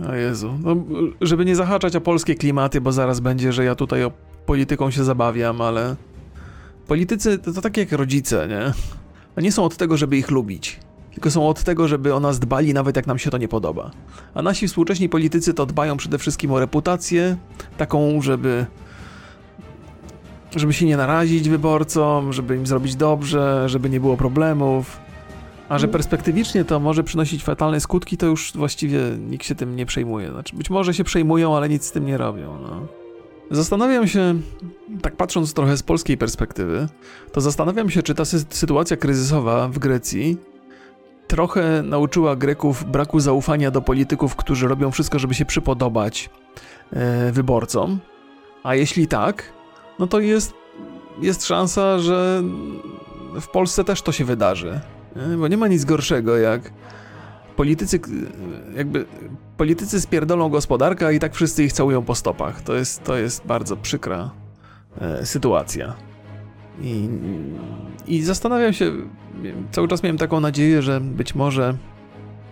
o 0.08 0.14
Jezu, 0.14 0.58
no, 0.62 0.76
żeby 1.20 1.44
nie 1.44 1.56
zahaczać 1.56 1.96
o 1.96 2.00
polskie 2.00 2.34
klimaty, 2.34 2.80
bo 2.80 2.92
zaraz 2.92 3.20
będzie, 3.20 3.52
że 3.52 3.64
ja 3.64 3.74
tutaj 3.74 4.04
o 4.04 4.12
polityką 4.46 4.90
się 4.90 5.04
zabawiam, 5.04 5.60
ale 5.60 5.96
Politycy 6.88 7.38
to, 7.38 7.52
to 7.52 7.62
tak 7.62 7.76
jak 7.76 7.92
rodzice, 7.92 8.48
nie? 8.48 8.72
A 9.36 9.40
nie 9.40 9.52
są 9.52 9.64
od 9.64 9.76
tego, 9.76 9.96
żeby 9.96 10.16
ich 10.16 10.30
lubić, 10.30 10.80
tylko 11.12 11.30
są 11.30 11.48
od 11.48 11.64
tego, 11.64 11.88
żeby 11.88 12.14
o 12.14 12.20
nas 12.20 12.38
dbali, 12.38 12.74
nawet 12.74 12.96
jak 12.96 13.06
nam 13.06 13.18
się 13.18 13.30
to 13.30 13.38
nie 13.38 13.48
podoba. 13.48 13.90
A 14.34 14.42
nasi 14.42 14.68
współcześni 14.68 15.08
politycy 15.08 15.54
to 15.54 15.66
dbają 15.66 15.96
przede 15.96 16.18
wszystkim 16.18 16.52
o 16.52 16.60
reputację, 16.60 17.36
taką, 17.78 18.22
żeby 18.22 18.66
żeby 20.56 20.72
się 20.72 20.86
nie 20.86 20.96
narazić 20.96 21.48
wyborcom, 21.48 22.32
żeby 22.32 22.56
im 22.56 22.66
zrobić 22.66 22.96
dobrze, 22.96 23.68
żeby 23.68 23.90
nie 23.90 24.00
było 24.00 24.16
problemów. 24.16 25.00
A 25.68 25.78
że 25.78 25.88
perspektywicznie 25.88 26.64
to 26.64 26.80
może 26.80 27.04
przynosić 27.04 27.44
fatalne 27.44 27.80
skutki, 27.80 28.16
to 28.16 28.26
już 28.26 28.52
właściwie 28.54 29.00
nikt 29.30 29.46
się 29.46 29.54
tym 29.54 29.76
nie 29.76 29.86
przejmuje. 29.86 30.30
Znaczy, 30.30 30.56
być 30.56 30.70
może 30.70 30.94
się 30.94 31.04
przejmują, 31.04 31.56
ale 31.56 31.68
nic 31.68 31.84
z 31.84 31.92
tym 31.92 32.06
nie 32.06 32.16
robią. 32.16 32.58
No. 32.62 32.97
Zastanawiam 33.50 34.08
się, 34.08 34.34
tak 35.02 35.16
patrząc 35.16 35.54
trochę 35.54 35.76
z 35.76 35.82
polskiej 35.82 36.16
perspektywy, 36.16 36.88
to 37.32 37.40
zastanawiam 37.40 37.90
się, 37.90 38.02
czy 38.02 38.14
ta 38.14 38.24
sy 38.24 38.44
sytuacja 38.50 38.96
kryzysowa 38.96 39.68
w 39.68 39.78
Grecji 39.78 40.36
trochę 41.26 41.82
nauczyła 41.82 42.36
Greków 42.36 42.84
braku 42.84 43.20
zaufania 43.20 43.70
do 43.70 43.82
polityków, 43.82 44.36
którzy 44.36 44.68
robią 44.68 44.90
wszystko, 44.90 45.18
żeby 45.18 45.34
się 45.34 45.44
przypodobać 45.44 46.30
e, 46.92 47.32
wyborcom. 47.32 47.98
A 48.62 48.74
jeśli 48.74 49.06
tak, 49.06 49.52
no 49.98 50.06
to 50.06 50.20
jest, 50.20 50.54
jest 51.22 51.46
szansa, 51.46 51.98
że, 51.98 52.42
w 53.40 53.48
Polsce 53.48 53.84
też 53.84 54.02
to 54.02 54.12
się 54.12 54.24
wydarzy. 54.24 54.80
Nie? 55.16 55.36
Bo 55.36 55.48
nie 55.48 55.56
ma 55.56 55.68
nic 55.68 55.84
gorszego 55.84 56.38
jak 56.38 56.72
politycy, 57.58 58.00
jakby 58.76 59.06
politycy 59.56 60.00
spierdolą 60.00 60.48
gospodarkę, 60.48 61.14
i 61.14 61.18
tak 61.18 61.34
wszyscy 61.34 61.64
ich 61.64 61.72
całują 61.72 62.02
po 62.02 62.14
stopach. 62.14 62.62
To 62.62 62.74
jest, 62.74 63.04
to 63.04 63.16
jest 63.16 63.46
bardzo 63.46 63.76
przykra 63.76 64.30
e, 65.00 65.26
sytuacja. 65.26 65.94
I, 66.82 67.08
I 68.06 68.22
zastanawiam 68.22 68.72
się, 68.72 68.92
cały 69.70 69.88
czas 69.88 70.02
miałem 70.02 70.18
taką 70.18 70.40
nadzieję, 70.40 70.82
że 70.82 71.00
być 71.00 71.34
może 71.34 71.74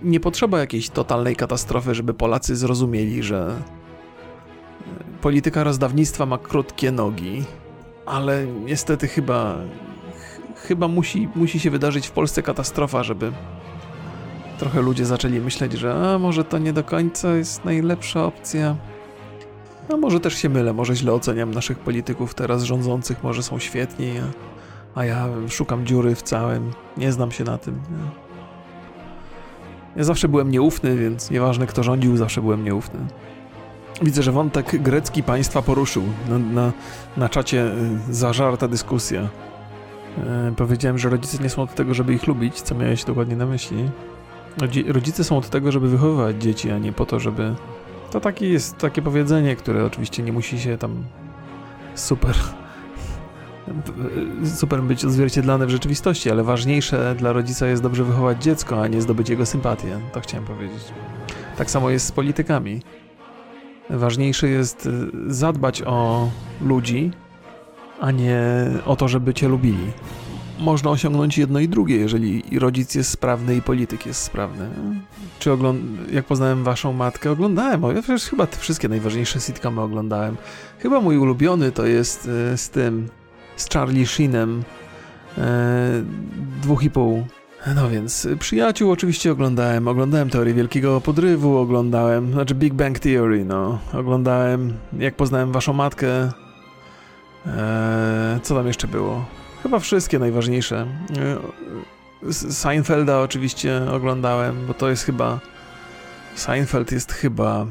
nie 0.03 0.21
potrzeba 0.21 0.59
jakiejś 0.59 0.91
totalnej 0.91 1.37
katastrofy, 1.37 1.95
żeby 1.95 2.15
Polacy 2.15 2.57
zrozumieli, 2.57 3.23
że 3.23 3.51
e, 3.51 5.21
polityka 5.21 5.65
rozdawnictwa 5.65 6.27
ma 6.27 6.39
krótkie 6.39 6.93
nogi, 6.93 7.45
ale 8.07 8.47
niestety 8.47 9.09
chyba 9.09 9.59
chyba 10.57 10.89
musi, 10.89 11.29
musi 11.35 11.61
się 11.61 11.71
wydarzyć 11.71 12.07
w 12.07 12.11
Polsce 12.11 12.43
katastrofa, 12.43 13.03
żeby 13.03 13.33
trochę 14.59 14.83
ludzie 14.83 15.07
zaczęli 15.07 15.41
myśleć, 15.41 15.73
że 15.73 15.95
a 15.95 16.19
może 16.19 16.45
to 16.45 16.59
nie 16.59 16.73
do 16.73 16.85
końca 16.85 17.37
jest 17.37 17.65
najlepsza 17.65 18.25
opcja. 18.25 18.77
A 19.93 19.97
może 19.97 20.21
też 20.21 20.35
się 20.35 20.49
mylę, 20.49 20.73
może 20.73 20.97
źle 20.97 21.13
oceniam 21.13 21.55
naszych 21.55 21.79
polityków 21.79 22.35
teraz 22.35 22.63
rządzących, 22.63 23.23
może 23.23 23.43
są 23.43 23.59
świetni, 23.59 24.13
a, 24.19 25.01
a 25.01 25.05
ja 25.05 25.29
szukam 25.49 25.87
dziury 25.87 26.15
w 26.15 26.23
całym, 26.23 26.71
nie 26.97 27.13
znam 27.13 27.33
się 27.33 27.45
na 27.45 27.59
tym. 27.59 27.75
Nie? 27.75 28.27
Ja 29.97 30.05
zawsze 30.05 30.29
byłem 30.29 30.51
nieufny, 30.51 30.97
więc 30.97 31.31
nieważne 31.31 31.67
kto 31.67 31.83
rządził, 31.83 32.17
zawsze 32.17 32.43
byłem 32.43 32.65
nieufny. 32.65 33.01
Widzę, 34.03 34.23
że 34.23 34.33
wątek 34.33 34.83
grecki 34.83 35.23
państwa 35.23 35.63
poruszył. 35.63 36.03
Na, 36.29 36.39
na, 36.39 36.73
na 37.17 37.29
czacie 37.29 37.67
y, 38.11 38.15
zażarta 38.15 38.69
dyskusja. 38.69 39.29
E, 40.27 40.53
powiedziałem, 40.57 40.99
że 40.99 41.09
rodzice 41.09 41.43
nie 41.43 41.51
są 41.51 41.63
od 41.63 41.75
tego, 41.75 41.95
żeby 41.95 42.15
ich 42.15 42.27
lubić, 42.27 42.61
co 42.61 42.75
miałeś 42.75 43.05
dokładnie 43.05 43.37
na 43.37 43.47
myśli. 43.47 43.89
Rodzice 44.87 45.25
są 45.25 45.39
od 45.39 45.51
tego, 45.51 45.73
żeby 45.73 45.89
wychowywać 45.89 46.43
dzieci, 46.43 46.71
a 46.71 46.79
nie 46.79 46.93
po 46.93 47.07
to, 47.07 47.21
żeby. 47.21 47.55
To 48.11 48.21
takie 48.21 48.49
jest 48.49 48.79
takie 48.79 49.03
powiedzenie, 49.03 49.57
które 49.57 49.85
oczywiście 49.85 50.23
nie 50.23 50.33
musi 50.33 50.61
się 50.61 50.79
tam 50.79 51.05
super. 51.95 52.35
super 54.61 54.83
być 54.83 55.05
odzwierciedlane 55.05 55.67
w 55.67 55.71
rzeczywistości, 55.71 56.31
ale 56.31 56.45
ważniejsze 56.45 57.15
dla 57.19 57.33
rodzica 57.33 57.67
jest 57.67 57.83
dobrze 57.83 58.05
wychować 58.05 58.43
dziecko, 58.43 58.83
a 58.83 58.87
nie 58.87 59.03
zdobyć 59.03 59.29
jego 59.29 59.47
sympatię. 59.47 59.99
To 60.13 60.21
chciałem 60.21 60.47
powiedzieć. 60.47 60.83
Tak 61.57 61.71
samo 61.71 61.91
jest 61.91 62.07
z 62.07 62.13
politykami. 62.13 62.83
Ważniejsze 63.91 64.49
jest 64.49 64.87
y, 64.87 65.11
zadbać 65.35 65.83
o 65.83 66.29
ludzi, 66.61 67.11
a 68.01 68.11
nie 68.11 68.41
o 68.87 68.97
to, 68.97 69.09
żeby 69.09 69.35
cię 69.35 69.49
lubili. 69.49 69.93
Można 70.59 70.91
osiągnąć 70.91 71.39
jedno 71.39 71.61
i 71.61 71.69
drugie, 71.69 71.97
jeżeli 71.97 72.59
rodzic 72.59 72.95
jest 72.95 73.11
sprawny 73.11 73.57
i 73.57 73.63
polityk 73.63 74.07
jest 74.07 74.23
sprawny. 74.23 74.69
Czy 75.39 75.53
ogląd... 75.53 75.81
jak 76.13 76.25
poznałem 76.25 76.65
waszą 76.65 76.93
matkę? 76.93 77.31
Oglądałem, 77.31 77.83
ja 77.83 78.03
przecież 78.03 78.25
chyba 78.25 78.47
te 78.47 78.57
wszystkie 78.57 78.89
najważniejsze 78.89 79.41
sitcomy 79.41 79.81
oglądałem. 79.81 80.37
Chyba 80.79 81.01
mój 81.01 81.19
ulubiony 81.19 81.73
to 81.73 81.87
jest 81.87 82.29
e, 82.53 82.57
z 82.57 82.71
tym, 82.71 83.09
z 83.57 83.69
Charlie 83.69 84.07
Sheenem, 84.07 84.63
e, 85.39 86.03
dwóch 86.63 86.83
i 86.83 86.91
pół. 86.91 87.27
No 87.75 87.89
więc, 87.89 88.29
przyjaciół 88.39 88.91
oczywiście 88.91 89.33
oglądałem, 89.33 89.89
oglądałem 89.89 90.31
Teorię 90.31 90.55
Wielkiego 90.55 91.01
Podrywu, 91.01 91.57
oglądałem, 91.57 92.33
znaczy 92.33 92.55
Big 92.55 92.75
Bang 92.75 92.99
Theory, 92.99 93.45
no, 93.45 93.79
oglądałem, 93.93 94.73
jak 94.99 95.17
poznałem 95.17 95.53
waszą 95.53 95.73
matkę, 95.73 96.31
Eee, 97.47 98.41
co 98.41 98.55
tam 98.55 98.67
jeszcze 98.67 98.89
było? 98.89 99.25
Chyba 99.67 99.79
wszystkie 99.79 100.19
najważniejsze. 100.19 100.87
Eee, 102.23 102.33
Seinfelda 102.33 103.21
oczywiście 103.21 103.83
oglądałem, 103.93 104.67
bo 104.67 104.75
to 104.75 104.91
jest 104.91 105.05
chyba. 105.05 105.41
Seinfeld 106.35 106.93
jest 106.93 107.13
chyba 107.13 107.67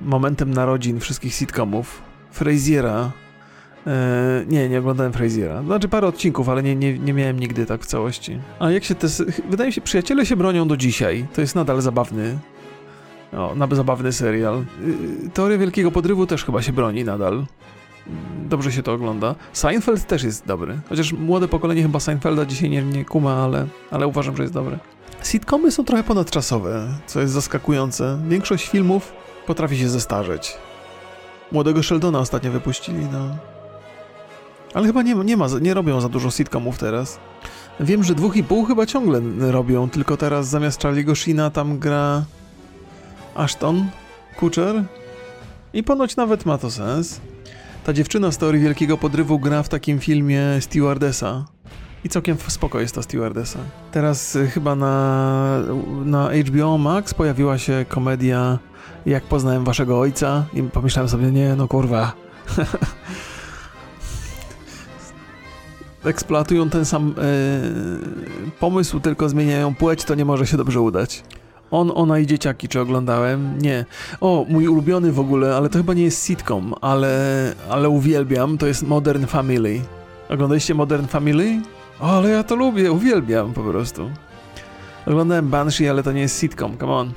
momentem 0.00 0.50
narodzin 0.50 1.00
wszystkich 1.00 1.34
sitcomów. 1.34 2.02
Frasiera. 2.30 3.10
Eee, 3.86 4.46
nie, 4.46 4.68
nie 4.68 4.78
oglądałem 4.78 5.12
Frasiera. 5.12 5.62
Znaczy 5.62 5.88
parę 5.88 6.06
odcinków, 6.06 6.48
ale 6.48 6.62
nie, 6.62 6.76
nie, 6.76 6.98
nie 6.98 7.12
miałem 7.12 7.40
nigdy 7.40 7.66
tak 7.66 7.82
w 7.82 7.86
całości. 7.86 8.38
A 8.58 8.70
jak 8.70 8.84
się 8.84 8.94
te. 8.94 9.06
Wydaje 9.50 9.68
mi 9.68 9.72
się, 9.72 9.80
przyjaciele 9.80 10.26
się 10.26 10.36
bronią 10.36 10.68
do 10.68 10.76
dzisiaj. 10.76 11.26
To 11.34 11.40
jest 11.40 11.54
nadal 11.54 11.80
zabawny. 11.80 12.38
O, 13.32 13.54
zabawny 13.70 14.12
serial. 14.12 14.64
Teoria 15.34 15.58
Wielkiego 15.58 15.90
Podrywu 15.90 16.26
też 16.26 16.44
chyba 16.44 16.62
się 16.62 16.72
broni 16.72 17.04
nadal 17.04 17.44
dobrze 18.52 18.72
się 18.72 18.82
to 18.82 18.92
ogląda. 18.92 19.34
Seinfeld 19.52 20.06
też 20.06 20.22
jest 20.22 20.46
dobry, 20.46 20.78
chociaż 20.88 21.12
młode 21.12 21.48
pokolenie 21.48 21.82
chyba 21.82 22.00
Seinfelda 22.00 22.44
dzisiaj 22.44 22.70
nie, 22.70 22.82
nie 22.82 23.04
kuma, 23.04 23.34
ale, 23.34 23.66
ale 23.90 24.06
uważam, 24.06 24.36
że 24.36 24.42
jest 24.42 24.54
dobre. 24.54 24.78
Sitcomy 25.22 25.72
są 25.72 25.84
trochę 25.84 26.02
ponadczasowe, 26.02 26.88
co 27.06 27.20
jest 27.20 27.32
zaskakujące. 27.32 28.18
Większość 28.28 28.68
filmów 28.68 29.12
potrafi 29.46 29.78
się 29.78 29.88
zestarzeć. 29.88 30.56
Młodego 31.52 31.82
Sheldona 31.82 32.18
ostatnio 32.18 32.50
wypuścili, 32.50 33.06
no. 33.12 33.36
Ale 34.74 34.86
chyba 34.86 35.02
nie, 35.02 35.14
nie, 35.14 35.36
ma, 35.36 35.46
nie 35.60 35.74
robią 35.74 36.00
za 36.00 36.08
dużo 36.08 36.30
sitcomów 36.30 36.78
teraz. 36.78 37.18
Wiem, 37.80 38.04
że 38.04 38.14
dwóch 38.14 38.36
i 38.36 38.44
pół 38.44 38.64
chyba 38.64 38.86
ciągle 38.86 39.20
robią, 39.38 39.90
tylko 39.90 40.16
teraz 40.16 40.48
zamiast 40.48 40.82
Charlie'ego 40.82 41.14
Sheena 41.14 41.50
tam 41.50 41.78
gra 41.78 42.24
Ashton 43.34 43.86
Kutcher 44.38 44.84
i 45.72 45.82
ponoć 45.82 46.16
nawet 46.16 46.46
ma 46.46 46.58
to 46.58 46.70
sens. 46.70 47.20
Ta 47.84 47.92
dziewczyna 47.92 48.32
z 48.32 48.38
teorii 48.38 48.60
wielkiego 48.60 48.98
podrywu 48.98 49.38
gra 49.38 49.62
w 49.62 49.68
takim 49.68 50.00
filmie 50.00 50.42
Stewardessa. 50.60 51.44
I 52.04 52.08
całkiem 52.08 52.36
spoko 52.48 52.80
jest 52.80 52.94
ta 52.94 53.02
stewardessa. 53.02 53.58
Teraz 53.92 54.36
y, 54.36 54.46
chyba 54.46 54.74
na, 54.74 55.58
na 56.04 56.30
HBO 56.46 56.78
Max 56.78 57.14
pojawiła 57.14 57.58
się 57.58 57.84
komedia 57.88 58.58
Jak 59.06 59.24
poznałem 59.24 59.64
waszego 59.64 60.00
ojca 60.00 60.46
i 60.54 60.62
pomyślałem 60.62 61.08
sobie, 61.08 61.30
nie 61.30 61.54
no 61.54 61.68
kurwa. 61.68 62.12
Eksploatują 66.04 66.70
ten 66.70 66.84
sam 66.84 67.14
yy, 68.44 68.50
pomysł, 68.60 69.00
tylko 69.00 69.28
zmieniają 69.28 69.74
płeć, 69.74 70.04
to 70.04 70.14
nie 70.14 70.24
może 70.24 70.46
się 70.46 70.56
dobrze 70.56 70.80
udać. 70.80 71.24
On, 71.72 71.92
ona 71.94 72.18
i 72.18 72.26
dzieciaki, 72.26 72.68
czy 72.68 72.80
oglądałem? 72.80 73.58
Nie. 73.58 73.84
O, 74.20 74.46
mój 74.48 74.68
ulubiony 74.68 75.12
w 75.12 75.20
ogóle, 75.20 75.56
ale 75.56 75.68
to 75.68 75.78
chyba 75.78 75.94
nie 75.94 76.02
jest 76.02 76.26
sitcom, 76.26 76.74
ale, 76.80 77.54
ale 77.70 77.88
uwielbiam, 77.88 78.58
to 78.58 78.66
jest 78.66 78.82
Modern 78.82 79.26
Family. 79.26 79.80
Oglądaliście 80.28 80.74
Modern 80.74 81.06
Family? 81.06 81.60
O, 82.00 82.10
ale 82.10 82.30
ja 82.30 82.44
to 82.44 82.56
lubię, 82.56 82.92
uwielbiam 82.92 83.52
po 83.52 83.62
prostu. 83.62 84.10
Oglądałem 85.06 85.48
Banshee, 85.48 85.88
ale 85.88 86.02
to 86.02 86.12
nie 86.12 86.20
jest 86.20 86.40
sitcom, 86.40 86.78
come 86.78 86.92
on. 86.92 87.12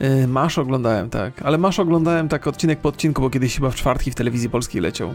Yy, 0.00 0.26
Masz 0.26 0.58
oglądałem, 0.58 1.10
tak. 1.10 1.42
Ale 1.42 1.58
Masz 1.58 1.78
oglądałem 1.78 2.28
tak 2.28 2.46
odcinek 2.46 2.78
po 2.78 2.88
odcinku, 2.88 3.22
bo 3.22 3.30
kiedyś 3.30 3.54
chyba 3.54 3.70
w 3.70 3.74
czwartki 3.74 4.10
w 4.10 4.14
telewizji 4.14 4.50
polskiej 4.50 4.80
leciał. 4.80 5.10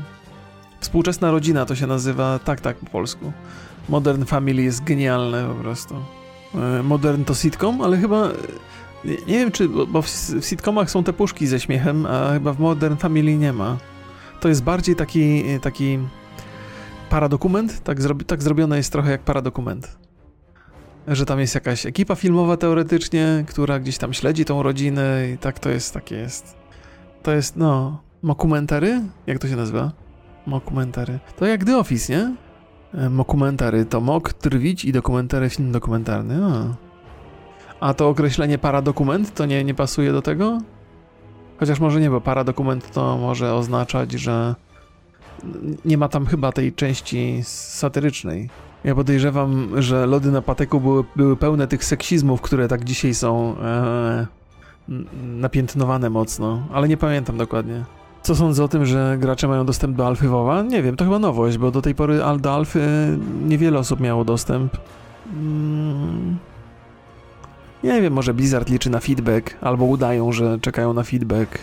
Współczesna 0.79 1.31
rodzina 1.31 1.65
to 1.65 1.75
się 1.75 1.87
nazywa, 1.87 2.39
tak, 2.39 2.61
tak 2.61 2.77
po 2.77 2.85
polsku. 2.85 3.31
Modern 3.89 4.25
Family 4.25 4.61
jest 4.61 4.83
genialne 4.83 5.47
po 5.47 5.63
prostu. 5.63 5.95
E, 6.57 6.83
modern 6.83 7.23
to 7.23 7.35
sitcom, 7.35 7.81
ale 7.81 7.97
chyba 7.97 8.29
nie 9.05 9.39
wiem 9.39 9.51
czy, 9.51 9.69
bo 9.69 10.01
w, 10.01 10.09
sitcomach 10.41 10.91
są 10.91 11.03
te 11.03 11.13
puszki 11.13 11.47
ze 11.47 11.59
śmiechem, 11.59 12.05
a 12.05 12.33
chyba 12.33 12.53
w 12.53 12.59
Modern 12.59 12.95
Family 12.95 13.37
nie 13.37 13.53
ma. 13.53 13.77
To 14.39 14.49
jest 14.49 14.63
bardziej 14.63 14.95
taki, 14.95 15.43
taki 15.61 15.99
paradokument, 17.09 17.83
tak, 17.83 17.97
tak 18.27 18.43
zrobione 18.43 18.77
jest 18.77 18.91
trochę 18.91 19.11
jak 19.11 19.21
paradokument. 19.21 19.97
Że 21.07 21.25
tam 21.25 21.39
jest 21.39 21.55
jakaś 21.55 21.85
ekipa 21.85 22.15
filmowa 22.15 22.57
teoretycznie, 22.57 23.43
która 23.47 23.79
gdzieś 23.79 23.97
tam 23.97 24.13
śledzi 24.13 24.45
tą 24.45 24.63
rodzinę 24.63 25.27
i 25.33 25.37
tak 25.37 25.59
to 25.59 25.69
jest, 25.69 25.93
takie 25.93 26.15
jest. 26.15 26.55
To 27.23 27.31
jest, 27.31 27.55
no, 27.55 28.01
mokumentary? 28.21 29.01
Jak 29.27 29.39
to 29.39 29.47
się 29.47 29.55
nazywa? 29.55 29.91
Mokumentary. 30.45 31.19
To 31.35 31.45
jak 31.45 31.63
The 31.63 31.77
Office, 31.77 32.13
nie? 32.13 32.35
Mokumentary 33.09 33.85
to 33.85 34.01
mok, 34.01 34.33
trwić 34.33 34.85
i 34.85 34.91
dokumentary, 34.91 35.49
film 35.49 35.71
dokumentarny. 35.71 36.45
A. 36.45 36.75
A 37.79 37.93
to 37.93 38.09
określenie 38.09 38.57
paradokument 38.57 39.33
to 39.33 39.45
nie, 39.45 39.63
nie 39.63 39.73
pasuje 39.73 40.11
do 40.11 40.21
tego? 40.21 40.61
Chociaż 41.59 41.79
może 41.79 42.01
nie, 42.01 42.09
bo 42.09 42.21
paradokument 42.21 42.91
to 42.91 43.17
może 43.17 43.53
oznaczać, 43.53 44.11
że 44.11 44.55
nie 45.85 45.97
ma 45.97 46.09
tam 46.09 46.25
chyba 46.25 46.51
tej 46.51 46.73
części 46.73 47.39
satyrycznej. 47.43 48.49
Ja 48.83 48.95
podejrzewam, 48.95 49.81
że 49.81 50.05
lody 50.05 50.31
na 50.31 50.41
pateku 50.41 50.81
były, 50.81 51.03
były 51.15 51.37
pełne 51.37 51.67
tych 51.67 51.85
seksizmów, 51.85 52.41
które 52.41 52.67
tak 52.67 52.83
dzisiaj 52.83 53.13
są 53.13 53.55
e, 53.57 54.27
napiętnowane 55.23 56.09
mocno, 56.09 56.67
ale 56.73 56.87
nie 56.87 56.97
pamiętam 56.97 57.37
dokładnie. 57.37 57.83
Co 58.25 58.35
sądzę 58.35 58.63
o 58.63 58.67
tym, 58.67 58.85
że 58.85 59.17
gracze 59.19 59.47
mają 59.47 59.65
dostęp 59.65 59.97
do 59.97 60.07
Alfy 60.07 60.27
WoWa? 60.27 60.61
Nie 60.61 60.83
wiem, 60.83 60.95
to 60.95 61.03
chyba 61.03 61.19
nowość, 61.19 61.57
bo 61.57 61.71
do 61.71 61.81
tej 61.81 61.95
pory 61.95 62.19
do 62.39 62.53
Alfy 62.53 62.79
niewiele 63.45 63.79
osób 63.79 63.99
miało 63.99 64.25
dostęp. 64.25 64.77
Mm. 65.33 66.37
Nie 67.83 68.01
wiem, 68.01 68.13
może 68.13 68.33
Blizzard 68.33 68.69
liczy 68.69 68.89
na 68.89 68.99
feedback, 68.99 69.55
albo 69.61 69.85
udają, 69.85 70.31
że 70.31 70.59
czekają 70.59 70.93
na 70.93 71.03
feedback. 71.03 71.59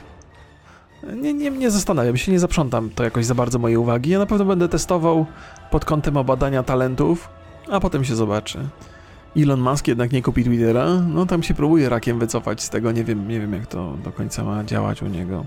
Nie, 1.23 1.35
nie, 1.35 1.51
nie 1.51 1.71
zastanawiam 1.71 2.17
się, 2.17 2.33
nie 2.33 2.39
zaprzątam 2.39 2.91
to 2.91 3.05
jakoś 3.05 3.27
za 3.27 3.35
bardzo 3.35 3.59
mojej 3.59 3.77
uwagi. 3.77 4.11
Ja 4.11 4.19
na 4.19 4.27
pewno 4.27 4.45
będę 4.45 4.69
testował 4.69 5.27
pod 5.71 5.85
kątem 5.85 6.17
obadania 6.17 6.63
talentów, 6.63 7.29
a 7.71 7.81
potem 7.81 8.05
się 8.05 8.15
zobaczy. 8.17 8.59
Elon 9.37 9.61
Musk 9.61 9.89
jednak 9.89 10.13
nie 10.13 10.23
kupi 10.23 10.45
Twittera, 10.45 10.87
no 11.09 11.27
tam 11.27 11.43
się 11.43 11.55
próbuje 11.55 11.89
rakiem 11.89 12.19
wycofać 12.19 12.63
z 12.63 12.71
tego, 12.71 12.93
nie 12.93 13.05
wiem, 13.05 13.29
nie 13.29 13.41
wiem 13.41 13.53
jak 13.53 13.67
to 13.67 13.93
do 14.05 14.13
końca 14.13 14.45
ma 14.45 14.65
działać 14.65 15.03
u 15.03 15.07
niego. 15.07 15.45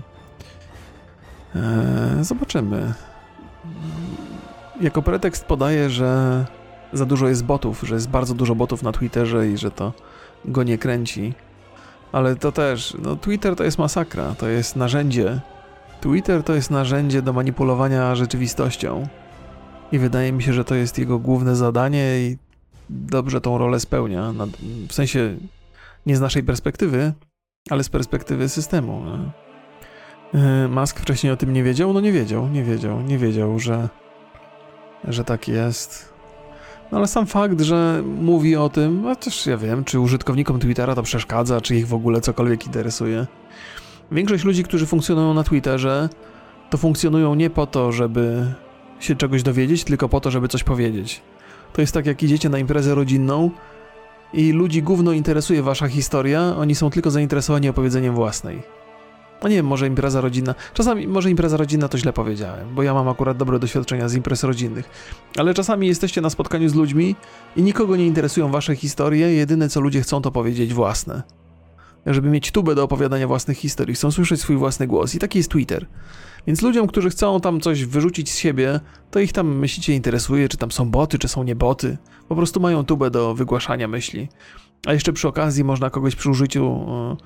Eee, 1.56 2.24
zobaczymy. 2.24 2.94
Jako 4.80 5.02
pretekst 5.02 5.44
podaje, 5.44 5.90
że 5.90 6.44
za 6.92 7.06
dużo 7.06 7.28
jest 7.28 7.44
botów, 7.44 7.82
że 7.86 7.94
jest 7.94 8.08
bardzo 8.08 8.34
dużo 8.34 8.54
botów 8.54 8.82
na 8.82 8.92
Twitterze 8.92 9.48
i 9.48 9.56
że 9.56 9.70
to 9.70 9.92
go 10.44 10.62
nie 10.62 10.78
kręci. 10.78 11.34
Ale 12.12 12.36
to 12.36 12.52
też, 12.52 12.96
no 13.02 13.16
Twitter 13.16 13.56
to 13.56 13.64
jest 13.64 13.78
masakra, 13.78 14.34
to 14.34 14.48
jest 14.48 14.76
narzędzie. 14.76 15.40
Twitter 16.00 16.42
to 16.42 16.54
jest 16.54 16.70
narzędzie 16.70 17.22
do 17.22 17.32
manipulowania 17.32 18.14
rzeczywistością. 18.14 19.08
I 19.92 19.98
wydaje 19.98 20.32
mi 20.32 20.42
się, 20.42 20.52
że 20.52 20.64
to 20.64 20.74
jest 20.74 20.98
jego 20.98 21.18
główne 21.18 21.56
zadanie 21.56 22.18
i 22.18 22.36
dobrze 22.90 23.40
tą 23.40 23.58
rolę 23.58 23.80
spełnia. 23.80 24.32
W 24.88 24.92
sensie 24.92 25.36
nie 26.06 26.16
z 26.16 26.20
naszej 26.20 26.42
perspektywy, 26.42 27.12
ale 27.70 27.84
z 27.84 27.88
perspektywy 27.88 28.48
systemu. 28.48 29.02
E, 30.34 30.68
Musk 30.68 31.00
wcześniej 31.00 31.32
o 31.32 31.36
tym 31.36 31.52
nie 31.52 31.62
wiedział? 31.62 31.92
No 31.92 32.00
nie 32.00 32.12
wiedział, 32.12 32.48
nie 32.48 32.62
wiedział, 32.62 33.02
nie 33.02 33.18
wiedział, 33.18 33.58
że, 33.58 33.88
że 35.04 35.24
tak 35.24 35.48
jest. 35.48 36.16
No 36.92 36.98
ale 36.98 37.06
sam 37.06 37.26
fakt, 37.26 37.60
że 37.60 38.02
mówi 38.20 38.56
o 38.56 38.68
tym, 38.68 39.02
no 39.02 39.16
też 39.16 39.46
ja 39.46 39.56
wiem, 39.56 39.84
czy 39.84 40.00
użytkownikom 40.00 40.60
Twittera 40.60 40.94
to 40.94 41.02
przeszkadza, 41.02 41.60
czy 41.60 41.76
ich 41.76 41.88
w 41.88 41.94
ogóle 41.94 42.20
cokolwiek 42.20 42.66
interesuje. 42.66 43.26
Większość 44.12 44.44
ludzi, 44.44 44.64
którzy 44.64 44.86
funkcjonują 44.86 45.34
na 45.34 45.44
Twitterze, 45.44 46.08
to 46.70 46.78
funkcjonują 46.78 47.34
nie 47.34 47.50
po 47.50 47.66
to, 47.66 47.92
żeby 47.92 48.54
się 49.00 49.16
czegoś 49.16 49.42
dowiedzieć, 49.42 49.84
tylko 49.84 50.08
po 50.08 50.20
to, 50.20 50.30
żeby 50.30 50.48
coś 50.48 50.64
powiedzieć. 50.64 51.22
To 51.72 51.80
jest 51.80 51.94
tak, 51.94 52.06
jak 52.06 52.22
idziecie 52.22 52.48
na 52.48 52.58
imprezę 52.58 52.94
rodzinną 52.94 53.50
i 54.32 54.52
ludzi 54.52 54.82
gówno 54.82 55.12
interesuje 55.12 55.62
wasza 55.62 55.88
historia, 55.88 56.56
oni 56.56 56.74
są 56.74 56.90
tylko 56.90 57.10
zainteresowani 57.10 57.68
opowiedzeniem 57.68 58.14
własnej. 58.14 58.75
No 59.42 59.48
nie 59.48 59.56
wiem, 59.56 59.66
może 59.66 59.86
impreza 59.86 60.20
rodzinna. 60.20 60.54
Czasami, 60.74 61.08
może 61.08 61.30
impreza 61.30 61.56
rodzinna 61.56 61.88
to 61.88 61.98
źle 61.98 62.12
powiedziałem, 62.12 62.74
bo 62.74 62.82
ja 62.82 62.94
mam 62.94 63.08
akurat 63.08 63.36
dobre 63.36 63.58
doświadczenia 63.58 64.08
z 64.08 64.14
imprez 64.14 64.44
rodzinnych. 64.44 64.90
Ale 65.38 65.54
czasami 65.54 65.86
jesteście 65.86 66.20
na 66.20 66.30
spotkaniu 66.30 66.68
z 66.68 66.74
ludźmi 66.74 67.16
i 67.56 67.62
nikogo 67.62 67.96
nie 67.96 68.06
interesują 68.06 68.50
wasze 68.50 68.76
historie, 68.76 69.32
jedyne 69.32 69.68
co 69.68 69.80
ludzie 69.80 70.00
chcą 70.00 70.22
to 70.22 70.30
powiedzieć 70.30 70.74
własne. 70.74 71.22
Żeby 72.06 72.28
mieć 72.28 72.50
tubę 72.50 72.74
do 72.74 72.84
opowiadania 72.84 73.26
własnych 73.26 73.58
historii, 73.58 73.94
chcą 73.94 74.10
słyszeć 74.10 74.40
swój 74.40 74.56
własny 74.56 74.86
głos 74.86 75.14
i 75.14 75.18
taki 75.18 75.38
jest 75.38 75.50
Twitter. 75.50 75.86
Więc 76.46 76.62
ludziom, 76.62 76.86
którzy 76.86 77.10
chcą 77.10 77.40
tam 77.40 77.60
coś 77.60 77.84
wyrzucić 77.84 78.30
z 78.30 78.36
siebie, 78.36 78.80
to 79.10 79.20
ich 79.20 79.32
tam 79.32 79.58
myślicie 79.58 79.94
interesuje, 79.94 80.48
czy 80.48 80.56
tam 80.56 80.72
są 80.72 80.90
boty, 80.90 81.18
czy 81.18 81.28
są 81.28 81.42
nie 81.42 81.56
boty. 81.56 81.98
Po 82.28 82.36
prostu 82.36 82.60
mają 82.60 82.84
tubę 82.84 83.10
do 83.10 83.34
wygłaszania 83.34 83.88
myśli. 83.88 84.28
A 84.86 84.92
jeszcze 84.92 85.12
przy 85.12 85.28
okazji 85.28 85.64
można 85.64 85.90
kogoś 85.90 86.16
przy 86.16 86.30
użyciu 86.30 86.66
e, 86.66 87.16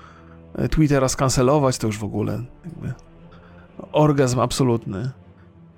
Twittera 0.71 1.09
skancelować, 1.09 1.77
to 1.77 1.87
już 1.87 1.97
w 1.97 2.03
ogóle 2.03 2.41
jakby 2.65 2.93
orgazm 3.91 4.39
absolutny. 4.39 5.11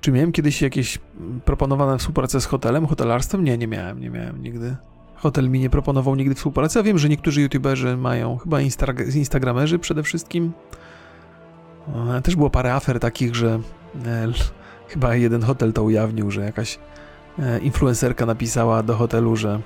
Czy 0.02 0.12
miałem 0.12 0.32
kiedyś 0.32 0.62
jakieś 0.62 1.00
proponowane 1.46 1.98
współpracę 1.98 2.42
z 2.42 2.46
hotelem, 2.46 2.88
hotelarstwem? 2.88 3.44
Nie, 3.44 3.58
nie 3.58 3.68
miałem, 3.68 4.00
nie 4.00 4.10
miałem 4.10 4.44
nigdy. 4.44 4.76
Hotel 5.16 5.50
mi 5.50 5.60
nie 5.60 5.70
proponował 5.70 6.16
nigdy 6.16 6.36
współpracy. 6.36 6.80
Ja 6.80 6.84
wiem, 6.84 6.98
że 6.98 7.10
niektórzy 7.10 7.42
youtuberzy 7.42 7.98
mają, 7.98 8.38
chyba 8.38 8.62
insta 8.62 8.86
instagramerzy 9.16 9.80
przede 9.80 10.04
wszystkim, 10.04 10.54
E, 11.88 12.22
też 12.22 12.36
było 12.36 12.50
parę 12.50 12.74
afer 12.74 13.00
takich, 13.00 13.36
że 13.36 13.60
e, 14.06 14.28
chyba 14.88 15.16
jeden 15.16 15.42
hotel 15.42 15.74
to 15.74 15.84
ujawnił, 15.84 16.32
że 16.32 16.42
jakaś 16.42 16.80
e, 17.40 17.60
influencerka 17.60 18.26
napisała 18.26 18.84
do 18.84 18.96
hotelu, 18.96 19.36
że, 19.36 19.60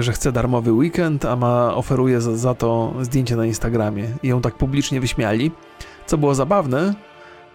że 0.00 0.12
chce 0.12 0.32
darmowy 0.32 0.72
weekend, 0.72 1.24
a 1.24 1.36
ma 1.36 1.74
oferuje 1.74 2.20
za, 2.20 2.36
za 2.36 2.54
to 2.54 2.94
zdjęcie 3.00 3.36
na 3.36 3.46
Instagramie. 3.46 4.08
I 4.22 4.28
ją 4.28 4.40
tak 4.40 4.54
publicznie 4.54 5.00
wyśmiali, 5.00 5.50
co 6.06 6.18
było 6.18 6.34
zabawne, 6.34 6.94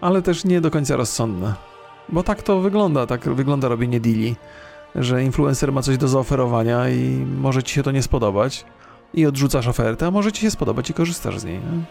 ale 0.02 0.22
też 0.22 0.46
nie 0.46 0.62
do 0.62 0.72
końca 0.72 0.96
rozsądne. 0.96 1.54
Bo 2.10 2.24
tak 2.24 2.44
to 2.44 2.60
wygląda, 2.60 3.08
tak 3.08 3.30
wygląda 3.30 3.68
robienie 3.68 4.00
deali, 4.00 4.36
że 4.96 5.24
influencer 5.24 5.72
ma 5.72 5.82
coś 5.82 5.98
do 5.98 6.08
zaoferowania 6.08 6.90
i 6.90 7.26
może 7.42 7.64
ci 7.64 7.76
się 7.76 7.84
to 7.84 7.92
nie 7.92 8.04
spodobać 8.04 8.66
i 9.14 9.26
odrzucasz 9.26 9.68
ofertę, 9.68 10.08
a 10.08 10.12
może 10.12 10.32
ci 10.32 10.42
się 10.42 10.52
spodobać 10.52 10.90
i 10.90 10.94
korzystasz 10.94 11.40
z 11.40 11.46
niej. 11.46 11.60
Nie? 11.60 11.84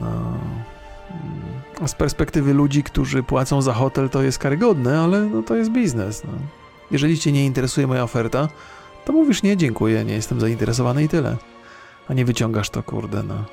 No. 0.00 0.38
A 1.82 1.88
z 1.88 1.94
perspektywy 1.94 2.54
ludzi, 2.54 2.82
którzy 2.82 3.22
płacą 3.22 3.62
za 3.62 3.72
hotel, 3.72 4.08
to 4.08 4.22
jest 4.22 4.38
karygodne, 4.38 5.00
ale 5.00 5.20
no, 5.20 5.42
to 5.42 5.56
jest 5.56 5.70
biznes. 5.70 6.24
No. 6.24 6.57
Jeżeli 6.90 7.18
cię 7.18 7.32
nie 7.32 7.46
interesuje 7.46 7.86
moja 7.86 8.02
oferta, 8.02 8.48
to 9.04 9.12
mówisz 9.12 9.42
nie, 9.42 9.56
dziękuję, 9.56 10.04
nie 10.04 10.14
jestem 10.14 10.40
zainteresowany 10.40 11.04
i 11.04 11.08
tyle. 11.08 11.36
A 12.08 12.14
nie 12.14 12.24
wyciągasz 12.24 12.70
to, 12.70 12.82
kurde, 12.82 13.22
no. 13.22 13.44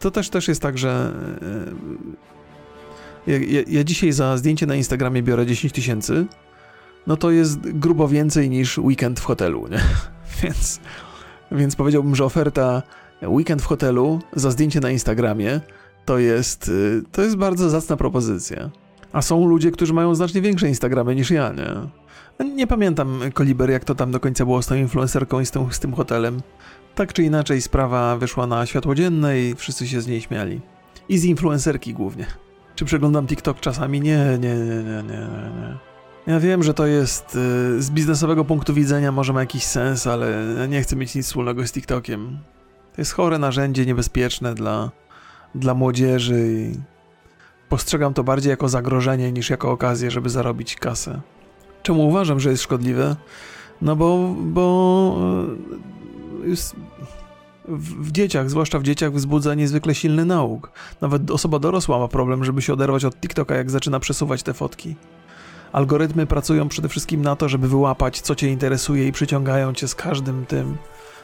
To 0.00 0.10
też, 0.10 0.30
też 0.30 0.48
jest 0.48 0.62
tak, 0.62 0.78
że 0.78 1.12
e, 3.26 3.32
ja, 3.32 3.62
ja 3.68 3.84
dzisiaj 3.84 4.12
za 4.12 4.36
zdjęcie 4.36 4.66
na 4.66 4.74
Instagramie 4.74 5.22
biorę 5.22 5.46
10 5.46 5.72
tysięcy, 5.72 6.26
no 7.06 7.16
to 7.16 7.30
jest 7.30 7.58
grubo 7.58 8.08
więcej 8.08 8.50
niż 8.50 8.78
weekend 8.78 9.20
w 9.20 9.24
hotelu, 9.24 9.68
nie? 9.68 9.80
Więc, 10.42 10.80
więc 11.52 11.76
powiedziałbym, 11.76 12.16
że 12.16 12.24
oferta 12.24 12.82
weekend 13.22 13.62
w 13.62 13.66
hotelu 13.66 14.20
za 14.32 14.50
zdjęcie 14.50 14.80
na 14.80 14.90
Instagramie 14.90 15.60
to 16.04 16.18
jest, 16.18 16.68
y, 16.68 17.02
to 17.12 17.22
jest 17.22 17.36
bardzo 17.36 17.70
zacna 17.70 17.96
propozycja. 17.96 18.70
A 19.12 19.22
są 19.22 19.46
ludzie, 19.46 19.70
którzy 19.70 19.92
mają 19.92 20.14
znacznie 20.14 20.42
większe 20.42 20.68
Instagramy 20.68 21.14
niż 21.14 21.30
ja, 21.30 21.52
nie? 21.52 21.74
Nie 22.54 22.66
pamiętam, 22.66 23.20
Koliber, 23.34 23.70
jak 23.70 23.84
to 23.84 23.94
tam 23.94 24.10
do 24.10 24.20
końca 24.20 24.44
było 24.44 24.62
z 24.62 24.66
tą 24.66 24.74
influencerką 24.74 25.40
i 25.40 25.46
z 25.46 25.50
tym, 25.50 25.72
z 25.72 25.78
tym 25.78 25.94
hotelem. 25.94 26.40
Tak 26.94 27.12
czy 27.12 27.22
inaczej, 27.22 27.62
sprawa 27.62 28.16
wyszła 28.16 28.46
na 28.46 28.66
światło 28.66 28.94
dzienne 28.94 29.40
i 29.40 29.54
wszyscy 29.54 29.88
się 29.88 30.00
z 30.00 30.06
niej 30.06 30.20
śmiali. 30.20 30.60
I 31.08 31.18
z 31.18 31.24
influencerki 31.24 31.94
głównie. 31.94 32.26
Czy 32.74 32.84
przeglądam 32.84 33.26
TikTok 33.26 33.60
czasami? 33.60 34.00
Nie, 34.00 34.38
nie, 34.40 34.54
nie, 34.54 34.64
nie, 34.64 35.02
nie, 35.02 35.50
nie. 35.60 35.92
Ja 36.26 36.40
wiem, 36.40 36.62
że 36.62 36.74
to 36.74 36.86
jest 36.86 37.36
y, 37.76 37.82
z 37.82 37.90
biznesowego 37.90 38.44
punktu 38.44 38.74
widzenia 38.74 39.12
może 39.12 39.32
ma 39.32 39.40
jakiś 39.40 39.64
sens, 39.64 40.06
ale 40.06 40.46
nie 40.68 40.82
chcę 40.82 40.96
mieć 40.96 41.14
nic 41.14 41.26
wspólnego 41.26 41.66
z 41.66 41.72
TikTokiem. 41.72 42.38
To 42.94 43.00
jest 43.00 43.12
chore 43.12 43.38
narzędzie, 43.38 43.86
niebezpieczne 43.86 44.54
dla, 44.54 44.90
dla 45.54 45.74
młodzieży 45.74 46.72
i 46.72 46.91
postrzegam 47.72 48.14
to 48.14 48.24
bardziej 48.24 48.50
jako 48.50 48.68
zagrożenie 48.68 49.32
niż 49.32 49.50
jako 49.50 49.70
okazję, 49.70 50.10
żeby 50.10 50.30
zarobić 50.30 50.76
kasę. 50.76 51.20
Czemu 51.82 52.08
uważam, 52.08 52.40
że 52.40 52.50
jest 52.50 52.62
szkodliwe? 52.62 53.16
No 53.82 53.96
bo, 53.96 54.34
bo 54.38 55.16
e, 56.44 56.48
jest 56.48 56.76
w, 57.68 58.12
dzieciach, 58.12 58.50
zwłaszcza 58.50 58.78
w 58.78 58.82
dzieciach, 58.82 59.12
wzbudza 59.12 59.54
niezwykle 59.54 59.94
silny 59.94 60.24
nauk. 60.24 60.72
Nawet 61.00 61.30
osoba 61.30 61.58
dorosła 61.58 61.98
ma 61.98 62.08
problem, 62.08 62.44
żeby 62.44 62.62
się 62.62 62.72
oderwać 62.72 63.04
od 63.04 63.20
TikToka, 63.20 63.54
jak 63.54 63.70
zaczyna 63.70 64.00
przesuwać 64.00 64.42
te 64.42 64.54
fotki. 64.54 64.96
Algorytmy 65.72 66.26
pracują 66.26 66.68
przede 66.68 66.88
wszystkim 66.88 67.22
na 67.22 67.36
to, 67.36 67.48
żeby 67.48 67.68
wyłapać, 67.68 68.20
co 68.20 68.34
cię 68.34 68.48
interesuje 68.48 69.08
i 69.08 69.12
przyciągają 69.12 69.74
cię 69.74 69.88
z 69.88 69.94
każdym 69.94 70.46
tym 70.46 70.76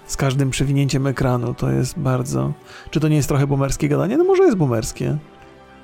z 0.06 0.16
każdym 0.16 0.50
przewinięciem 0.50 1.06
ekranu. 1.06 1.54
To 1.54 1.70
jest 1.70 1.98
bardzo. 1.98 2.52
Czy 2.90 3.00
to 3.00 3.08
nie 3.08 3.16
jest 3.16 3.28
trochę 3.28 3.46
boomerskie 3.46 3.88
gadanie? 3.88 4.16
No 4.16 4.24
może 4.24 4.42
jest 4.42 4.56
boomerskie. 4.56 5.18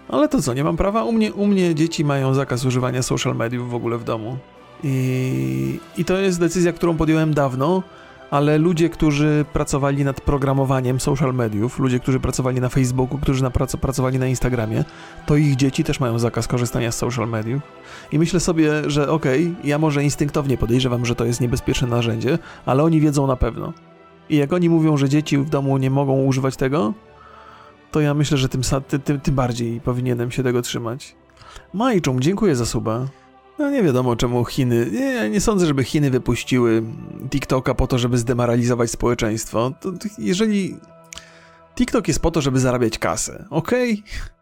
Ale 0.08 0.28
to 0.28 0.42
co, 0.42 0.54
nie 0.54 0.64
mam 0.64 0.76
prawa? 0.76 1.04
U 1.04 1.12
mnie, 1.12 1.32
u 1.32 1.46
mnie 1.46 1.74
dzieci 1.74 2.04
mają 2.04 2.34
zakaz 2.34 2.64
używania 2.64 3.02
social 3.02 3.36
mediów 3.36 3.70
w 3.70 3.74
ogóle 3.74 3.98
w 3.98 4.04
domu. 4.04 4.36
I, 4.84 5.80
I 5.96 6.04
to 6.04 6.18
jest 6.18 6.40
decyzja, 6.40 6.72
którą 6.72 6.96
podjąłem 6.96 7.34
dawno, 7.34 7.82
ale 8.30 8.58
ludzie, 8.58 8.88
którzy 8.88 9.44
pracowali 9.52 10.04
nad 10.04 10.20
programowaniem 10.20 11.00
social 11.00 11.34
mediów, 11.34 11.78
ludzie, 11.78 12.00
którzy 12.00 12.20
pracowali 12.20 12.60
na 12.60 12.68
Facebooku, 12.68 13.18
którzy 13.18 13.42
na 13.42 13.50
prac 13.50 13.76
pracowali 13.76 14.18
na 14.18 14.26
Instagramie, 14.26 14.84
to 15.26 15.36
ich 15.36 15.56
dzieci 15.56 15.84
też 15.84 16.00
mają 16.00 16.18
zakaz 16.18 16.48
korzystania 16.48 16.92
z 16.92 16.96
social 16.96 17.28
mediów. 17.28 17.62
I 18.12 18.18
myślę 18.18 18.40
sobie, 18.40 18.90
że 18.90 19.10
okej, 19.10 19.48
okay, 19.48 19.68
ja 19.68 19.78
może 19.78 20.04
instynktownie 20.04 20.56
podejrzewam, 20.56 21.06
że 21.06 21.14
to 21.14 21.24
jest 21.24 21.40
niebezpieczne 21.40 21.88
narzędzie, 21.88 22.38
ale 22.66 22.82
oni 22.82 23.00
wiedzą 23.00 23.26
na 23.26 23.36
pewno. 23.36 23.72
I 24.28 24.36
jak 24.36 24.52
oni 24.52 24.68
mówią, 24.68 24.96
że 24.96 25.08
dzieci 25.08 25.38
w 25.38 25.50
domu 25.50 25.78
nie 25.78 25.90
mogą 25.90 26.24
używać 26.24 26.56
tego, 26.56 26.94
to 27.94 28.00
ja 28.00 28.14
myślę, 28.14 28.38
że 28.38 28.48
tym, 28.48 28.62
tym, 29.04 29.20
tym 29.20 29.34
bardziej 29.34 29.80
powinienem 29.80 30.30
się 30.30 30.42
tego 30.42 30.62
trzymać. 30.62 31.16
Majczung, 31.72 32.20
dziękuję 32.20 32.56
za 32.56 32.66
suba. 32.66 33.06
No 33.58 33.70
nie 33.70 33.82
wiadomo 33.82 34.16
czemu 34.16 34.44
Chiny. 34.44 34.88
Nie, 34.92 35.30
nie 35.30 35.40
sądzę, 35.40 35.66
żeby 35.66 35.84
Chiny 35.84 36.10
wypuściły 36.10 36.82
TikToka 37.30 37.74
po 37.74 37.86
to, 37.86 37.98
żeby 37.98 38.18
zdemoralizować 38.18 38.90
społeczeństwo. 38.90 39.72
To, 39.80 39.92
jeżeli 40.18 40.76
TikTok 41.74 42.08
jest 42.08 42.20
po 42.20 42.30
to, 42.30 42.40
żeby 42.40 42.60
zarabiać 42.60 42.98
kasę, 42.98 43.44
okej? 43.50 43.92
Okay? 43.92 44.34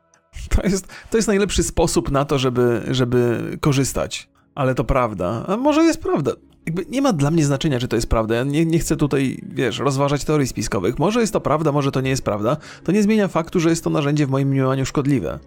To 0.49 0.62
jest, 0.62 0.88
to 1.11 1.19
jest 1.19 1.29
najlepszy 1.29 1.62
sposób 1.62 2.11
na 2.11 2.25
to, 2.25 2.38
żeby, 2.38 2.83
żeby 2.91 3.43
korzystać. 3.61 4.29
Ale 4.55 4.75
to 4.75 4.85
prawda. 4.85 5.45
A 5.49 5.57
może 5.57 5.83
jest 5.85 6.03
prawda. 6.03 6.33
Jakby 6.66 6.87
nie 6.90 7.03
ma 7.03 7.12
dla 7.12 7.31
mnie 7.31 7.44
znaczenia, 7.44 7.79
czy 7.79 7.88
to 7.88 7.96
jest 7.96 8.09
prawda. 8.09 8.35
Ja 8.35 8.44
nie, 8.44 8.66
nie 8.66 8.79
chcę 8.79 8.96
tutaj, 8.96 9.42
wiesz, 9.48 9.79
rozważać 9.79 10.25
teorii 10.25 10.46
spiskowych. 10.46 10.98
Może 10.98 11.20
jest 11.20 11.33
to 11.33 11.40
prawda, 11.40 11.72
może 11.72 11.92
to 11.92 12.01
nie 12.01 12.11
jest 12.11 12.25
prawda. 12.25 12.57
To 12.85 12.92
nie 12.92 13.03
zmienia 13.03 13.29
faktu, 13.29 13.61
że 13.61 13.70
jest 13.70 13.85
to 13.85 13.90
narzędzie 13.90 14.27
w 14.27 14.31
moim 14.31 14.48
mniemaniu 14.48 14.87
szkodliwe. 14.87 15.38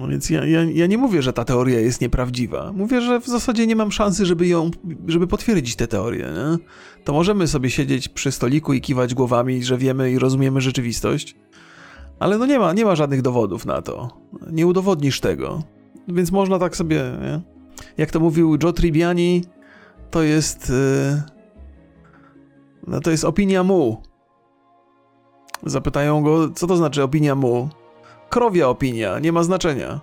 No 0.00 0.08
więc 0.08 0.30
ja, 0.30 0.44
ja, 0.44 0.64
ja 0.64 0.86
nie 0.86 0.98
mówię, 0.98 1.22
że 1.22 1.32
ta 1.32 1.44
teoria 1.44 1.80
jest 1.80 2.00
nieprawdziwa. 2.00 2.72
Mówię, 2.72 3.00
że 3.00 3.20
w 3.20 3.26
zasadzie 3.26 3.66
nie 3.66 3.76
mam 3.76 3.92
szansy, 3.92 4.26
żeby 4.26 4.46
ją, 4.46 4.70
żeby 5.06 5.26
potwierdzić 5.26 5.76
tę 5.76 5.86
teorię, 5.86 6.24
nie? 6.24 6.58
To 7.04 7.12
możemy 7.12 7.46
sobie 7.46 7.70
siedzieć 7.70 8.08
przy 8.08 8.32
stoliku 8.32 8.72
i 8.72 8.80
kiwać 8.80 9.14
głowami, 9.14 9.64
że 9.64 9.78
wiemy 9.78 10.12
i 10.12 10.18
rozumiemy 10.18 10.60
rzeczywistość, 10.60 11.36
ale 12.18 12.38
no 12.38 12.46
nie 12.46 12.58
ma, 12.58 12.72
nie 12.72 12.84
ma 12.84 12.96
żadnych 12.96 13.22
dowodów 13.22 13.66
na 13.66 13.82
to. 13.82 14.08
Nie 14.52 14.66
udowodnisz 14.66 15.20
tego. 15.20 15.62
Więc 16.08 16.32
można 16.32 16.58
tak 16.58 16.76
sobie, 16.76 17.02
nie? 17.22 17.40
jak 17.98 18.10
to 18.10 18.20
mówił 18.20 18.58
Joe 18.62 18.72
Tribbiani, 18.72 19.42
to 20.10 20.22
jest. 20.22 20.70
Yy, 20.70 21.22
no 22.86 23.00
to 23.00 23.10
jest 23.10 23.24
opinia 23.24 23.62
mu. 23.62 24.02
Zapytają 25.62 26.22
go, 26.22 26.50
co 26.50 26.66
to 26.66 26.76
znaczy 26.76 27.02
opinia 27.02 27.34
mu? 27.34 27.68
Krowia 28.30 28.68
opinia, 28.68 29.18
nie 29.18 29.32
ma 29.32 29.42
znaczenia. 29.42 30.00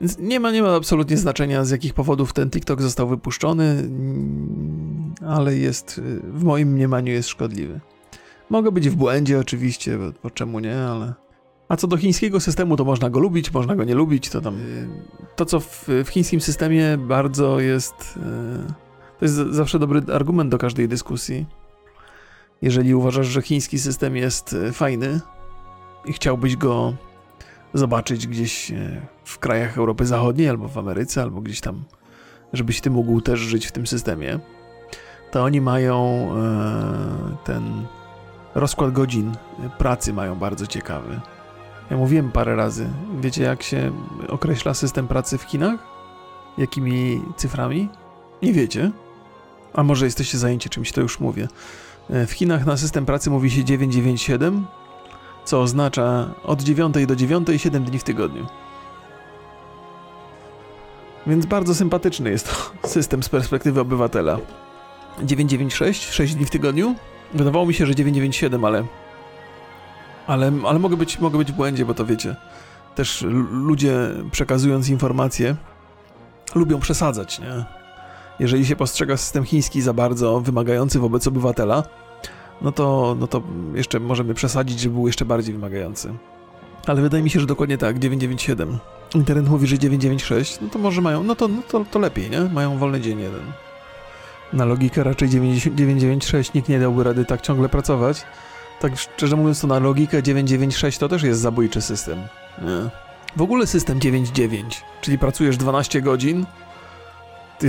Więc 0.00 0.18
nie 0.18 0.40
ma, 0.40 0.50
nie 0.50 0.62
ma 0.62 0.74
absolutnie 0.74 1.16
znaczenia, 1.16 1.64
z 1.64 1.70
jakich 1.70 1.94
powodów 1.94 2.32
ten 2.32 2.50
TikTok 2.50 2.82
został 2.82 3.08
wypuszczony, 3.08 3.64
mm, 3.64 5.14
ale 5.26 5.56
jest, 5.56 5.98
y, 5.98 6.20
w 6.32 6.44
moim 6.44 6.68
mniemaniu 6.68 7.12
jest 7.12 7.28
szkodliwy. 7.28 7.80
Mogę 8.50 8.72
być 8.72 8.88
w 8.88 8.94
błędzie 8.94 9.38
oczywiście, 9.38 9.98
bo, 9.98 10.04
bo 10.22 10.30
czemu 10.30 10.60
nie, 10.60 10.76
ale... 10.76 11.14
A 11.68 11.76
co 11.76 11.86
do 11.86 11.96
chińskiego 11.96 12.40
systemu, 12.40 12.76
to 12.76 12.84
można 12.84 13.10
go 13.10 13.20
lubić, 13.20 13.52
można 13.52 13.76
go 13.76 13.84
nie 13.84 13.94
lubić, 13.94 14.30
to 14.30 14.40
tam... 14.40 14.54
Y, 14.54 14.88
to, 15.36 15.44
co 15.44 15.60
w, 15.60 15.88
w 16.04 16.08
chińskim 16.08 16.40
systemie 16.40 16.98
bardzo 16.98 17.60
jest... 17.60 17.94
Y, 18.16 18.87
to 19.18 19.24
jest 19.24 19.34
zawsze 19.34 19.78
dobry 19.78 20.02
argument 20.14 20.50
do 20.50 20.58
każdej 20.58 20.88
dyskusji. 20.88 21.46
Jeżeli 22.62 22.94
uważasz, 22.94 23.26
że 23.26 23.42
chiński 23.42 23.78
system 23.78 24.16
jest 24.16 24.56
fajny 24.72 25.20
i 26.04 26.12
chciałbyś 26.12 26.56
go 26.56 26.94
zobaczyć 27.74 28.26
gdzieś 28.26 28.70
e, 28.70 29.06
w 29.24 29.38
krajach 29.38 29.78
Europy 29.78 30.06
Zachodniej, 30.06 30.48
albo 30.48 30.68
w 30.68 30.78
Ameryce, 30.78 31.22
albo 31.22 31.40
gdzieś 31.40 31.60
tam, 31.60 31.84
żebyś 32.52 32.80
ty 32.80 32.90
mógł 32.90 33.20
też 33.20 33.40
żyć 33.40 33.66
w 33.66 33.72
tym 33.72 33.86
systemie, 33.86 34.38
to 35.30 35.42
oni 35.42 35.60
mają 35.60 36.28
e, 36.36 37.36
ten 37.44 37.86
rozkład 38.54 38.92
godzin 38.92 39.32
pracy 39.78 40.12
mają 40.12 40.34
bardzo 40.34 40.66
ciekawy. 40.66 41.20
Ja 41.90 41.96
mówiłem 41.96 42.32
parę 42.32 42.56
razy. 42.56 42.88
Wiecie, 43.20 43.42
jak 43.42 43.62
się 43.62 43.92
określa 44.28 44.74
system 44.74 45.08
pracy 45.08 45.38
w 45.38 45.42
Chinach? 45.42 45.80
Jakimi 46.58 47.22
cyframi? 47.36 47.88
Nie 48.42 48.52
wiecie? 48.52 48.90
A 49.74 49.82
może 49.82 50.04
jesteście 50.04 50.38
zajęci 50.38 50.70
czymś, 50.70 50.92
to 50.92 51.00
już 51.00 51.20
mówię. 51.20 51.48
E, 52.10 52.26
w 52.26 52.32
Chinach 52.32 52.66
na 52.66 52.76
system 52.76 53.06
pracy 53.06 53.30
mówi 53.30 53.50
się 53.50 53.64
997, 53.64 54.66
co 55.44 55.60
oznacza 55.62 56.34
od 56.44 56.62
9 56.62 57.06
do 57.06 57.16
9 57.16 57.48
7 57.56 57.84
dni 57.84 57.98
w 57.98 58.04
tygodniu. 58.04 58.46
Więc 61.26 61.46
bardzo 61.46 61.74
sympatyczny 61.74 62.30
jest 62.30 62.50
to 62.50 62.88
system 62.88 63.22
z 63.22 63.28
perspektywy 63.28 63.80
obywatela. 63.80 64.38
996, 65.22 66.10
6 66.10 66.34
dni 66.34 66.46
w 66.46 66.50
tygodniu? 66.50 66.94
Wydawało 67.34 67.66
mi 67.66 67.74
się, 67.74 67.86
że 67.86 67.94
997, 67.94 68.64
ale. 68.64 68.84
Ale, 70.26 70.52
ale 70.66 70.78
mogę, 70.78 70.96
być, 70.96 71.18
mogę 71.18 71.38
być 71.38 71.52
w 71.52 71.54
błędzie, 71.54 71.84
bo 71.84 71.94
to 71.94 72.06
wiecie. 72.06 72.36
Też 72.94 73.24
ludzie 73.50 73.94
przekazując 74.30 74.88
informacje 74.88 75.56
lubią 76.54 76.80
przesadzać, 76.80 77.38
nie? 77.38 77.77
Jeżeli 78.40 78.66
się 78.66 78.76
postrzega 78.76 79.16
system 79.16 79.44
chiński 79.44 79.82
za 79.82 79.92
bardzo 79.92 80.40
wymagający 80.40 80.98
wobec 80.98 81.26
obywatela, 81.26 81.82
no 82.62 82.72
to, 82.72 83.16
no 83.20 83.26
to 83.26 83.42
jeszcze 83.74 84.00
możemy 84.00 84.34
przesadzić, 84.34 84.80
że 84.80 84.88
był 84.88 85.06
jeszcze 85.06 85.24
bardziej 85.24 85.54
wymagający. 85.54 86.14
Ale 86.86 87.02
wydaje 87.02 87.22
mi 87.22 87.30
się, 87.30 87.40
że 87.40 87.46
dokładnie 87.46 87.78
tak, 87.78 87.98
997. 87.98 88.78
Internet 89.14 89.48
mówi, 89.48 89.66
że 89.66 89.78
996, 89.78 90.58
no 90.60 90.68
to 90.68 90.78
może 90.78 91.00
mają, 91.00 91.22
no 91.22 91.34
to, 91.34 91.48
no 91.48 91.62
to, 91.68 91.84
to 91.84 91.98
lepiej, 91.98 92.30
nie? 92.30 92.40
Mają 92.40 92.78
wolny 92.78 93.00
dzień 93.00 93.20
jeden. 93.20 93.52
Na 94.52 94.64
logikę 94.64 95.04
raczej 95.04 95.28
996 95.28 96.54
nikt 96.54 96.68
nie 96.68 96.80
dałby 96.80 97.04
rady 97.04 97.24
tak 97.24 97.40
ciągle 97.40 97.68
pracować. 97.68 98.24
Tak 98.80 98.98
szczerze 98.98 99.36
mówiąc, 99.36 99.60
to 99.60 99.66
na 99.66 99.78
logikę 99.78 100.22
996 100.22 100.98
to 100.98 101.08
też 101.08 101.22
jest 101.22 101.40
zabójczy 101.40 101.82
system. 101.82 102.18
Nie. 102.62 102.90
W 103.36 103.42
ogóle 103.42 103.66
system 103.66 104.00
99, 104.00 104.84
czyli 105.00 105.18
pracujesz 105.18 105.56
12 105.56 106.02
godzin, 106.02 106.46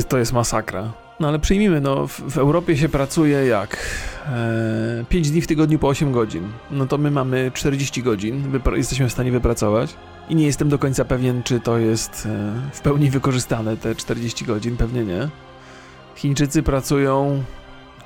to 0.10 0.18
jest 0.18 0.34
masakra. 0.34 0.92
No 1.20 1.28
ale 1.28 1.40
przyjmijmy, 1.40 1.82
no 1.82 2.08
w, 2.08 2.22
w 2.22 2.38
Europie 2.38 2.78
się 2.78 2.90
pracuje 2.90 3.46
jak? 3.46 3.78
E, 4.26 5.06
5 5.10 5.32
dni 5.32 5.42
w 5.42 5.48
tygodniu 5.48 5.80
po 5.80 5.88
8 5.88 6.12
godzin. 6.12 6.44
No 6.72 6.86
to 6.88 6.98
my 6.98 7.12
mamy 7.12 7.52
40 7.54 8.04
godzin, 8.04 8.44
jesteśmy 8.76 9.10
w 9.10 9.12
stanie 9.12 9.32
wypracować. 9.32 9.96
I 10.30 10.36
nie 10.36 10.46
jestem 10.46 10.70
do 10.70 10.80
końca 10.80 11.06
pewien, 11.06 11.44
czy 11.44 11.60
to 11.60 11.78
jest 11.78 12.26
e, 12.26 12.52
w 12.74 12.82
pełni 12.82 13.10
wykorzystane, 13.10 13.78
te 13.78 13.96
40 13.96 14.46
godzin, 14.46 14.78
pewnie 14.78 15.06
nie. 15.06 15.30
Chińczycy 16.16 16.64
pracują, 16.64 17.44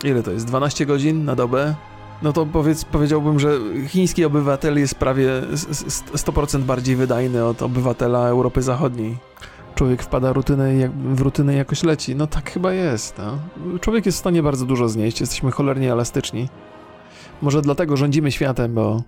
ile 0.03 0.23
to 0.23 0.31
jest, 0.31 0.45
12 0.45 0.85
godzin 0.85 1.25
na 1.25 1.35
dobę? 1.35 1.75
No 2.21 2.33
to 2.33 2.45
powiedz, 2.45 2.85
powiedziałbym, 2.85 3.39
że 3.39 3.57
chiński 3.87 4.25
obywatel 4.25 4.79
jest 4.79 4.95
prawie 4.95 5.29
100% 6.13 6.61
bardziej 6.61 6.95
wydajny 6.95 7.45
od 7.45 7.61
obywatela 7.61 8.27
Europy 8.27 8.61
Zachodniej 8.61 9.17
człowiek 9.75 10.03
wpada 10.03 10.33
rutynę, 10.33 10.89
w 11.13 11.21
rutynę 11.21 11.53
i 11.53 11.57
jakoś 11.57 11.83
leci. 11.83 12.15
No 12.15 12.27
tak 12.27 12.51
chyba 12.51 12.73
jest. 12.73 13.17
No. 13.17 13.39
Człowiek 13.79 14.05
jest 14.05 14.17
w 14.17 14.19
stanie 14.19 14.43
bardzo 14.43 14.65
dużo 14.65 14.89
znieść, 14.89 15.19
jesteśmy 15.19 15.51
cholernie 15.51 15.91
elastyczni. 15.91 16.49
Może 17.41 17.61
dlatego 17.61 17.97
rządzimy 17.97 18.31
światem, 18.31 18.73
bo 18.73 19.03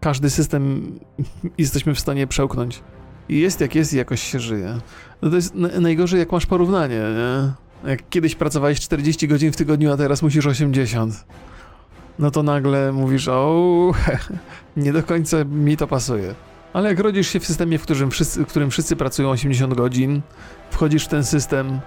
każdy 0.00 0.30
system 0.30 0.92
jesteśmy 1.58 1.94
w 1.94 2.00
stanie 2.00 2.26
przełknąć. 2.26 2.82
I 3.28 3.40
jest 3.40 3.60
jak 3.60 3.74
jest 3.74 3.92
i 3.92 3.96
jakoś 3.96 4.22
się 4.22 4.40
żyje. 4.40 4.78
No 5.22 5.30
to 5.30 5.36
jest 5.36 5.54
najgorzej, 5.54 6.20
jak 6.20 6.32
masz 6.32 6.46
porównanie, 6.46 7.00
nie? 7.00 7.52
Jak 7.90 8.08
kiedyś 8.08 8.34
pracowałeś 8.34 8.80
40 8.80 9.28
godzin 9.28 9.52
w 9.52 9.56
tygodniu, 9.56 9.92
a 9.92 9.96
teraz 9.96 10.22
musisz 10.22 10.46
80. 10.46 11.24
No 12.18 12.30
to 12.30 12.42
nagle 12.42 12.92
mówisz, 12.92 13.28
o, 13.28 13.92
nie 14.76 14.92
do 14.92 15.02
końca 15.02 15.44
mi 15.44 15.76
to 15.76 15.86
pasuje. 15.86 16.34
Ale 16.72 16.88
jak 16.88 16.98
rodzisz 16.98 17.28
się 17.28 17.40
w 17.40 17.46
systemie, 17.46 17.78
w 17.78 17.82
którym 17.82 18.10
wszyscy, 18.10 18.44
w 18.44 18.46
którym 18.46 18.70
wszyscy 18.70 18.96
pracują 18.96 19.30
80 19.30 19.74
godzin, 19.74 20.20
wchodzisz 20.70 21.04
w 21.04 21.08
ten 21.08 21.24
system, 21.24 21.80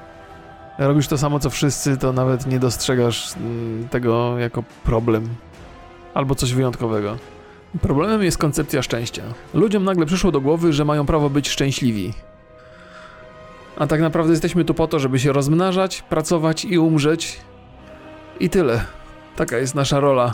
robisz 0.78 1.08
to 1.08 1.18
samo 1.18 1.40
co 1.40 1.50
wszyscy, 1.50 1.98
to 1.98 2.14
nawet 2.14 2.48
nie 2.48 2.60
dostrzegasz 2.60 3.36
mm, 3.38 3.88
tego 3.88 4.40
jako 4.40 4.64
problem 4.84 5.30
albo 6.14 6.36
coś 6.36 6.54
wyjątkowego. 6.54 7.18
Problemem 7.82 8.24
jest 8.24 8.38
koncepcja 8.38 8.82
szczęścia. 8.82 9.24
Ludziom 9.54 9.84
nagle 9.84 10.06
przyszło 10.06 10.32
do 10.32 10.42
głowy, 10.42 10.74
że 10.74 10.86
mają 10.86 11.06
prawo 11.06 11.30
być 11.30 11.50
szczęśliwi. 11.50 12.14
A 13.78 13.88
tak 13.88 14.02
naprawdę 14.02 14.32
jesteśmy 14.32 14.66
tu 14.66 14.74
po 14.74 14.88
to, 14.88 15.00
żeby 15.00 15.20
się 15.20 15.34
rozmnażać, 15.34 16.02
pracować 16.02 16.66
i 16.66 16.80
umrzeć. 16.80 17.40
I 18.40 18.50
tyle. 18.50 18.86
Taka 19.36 19.58
jest 19.58 19.76
nasza 19.76 20.00
rola. 20.00 20.34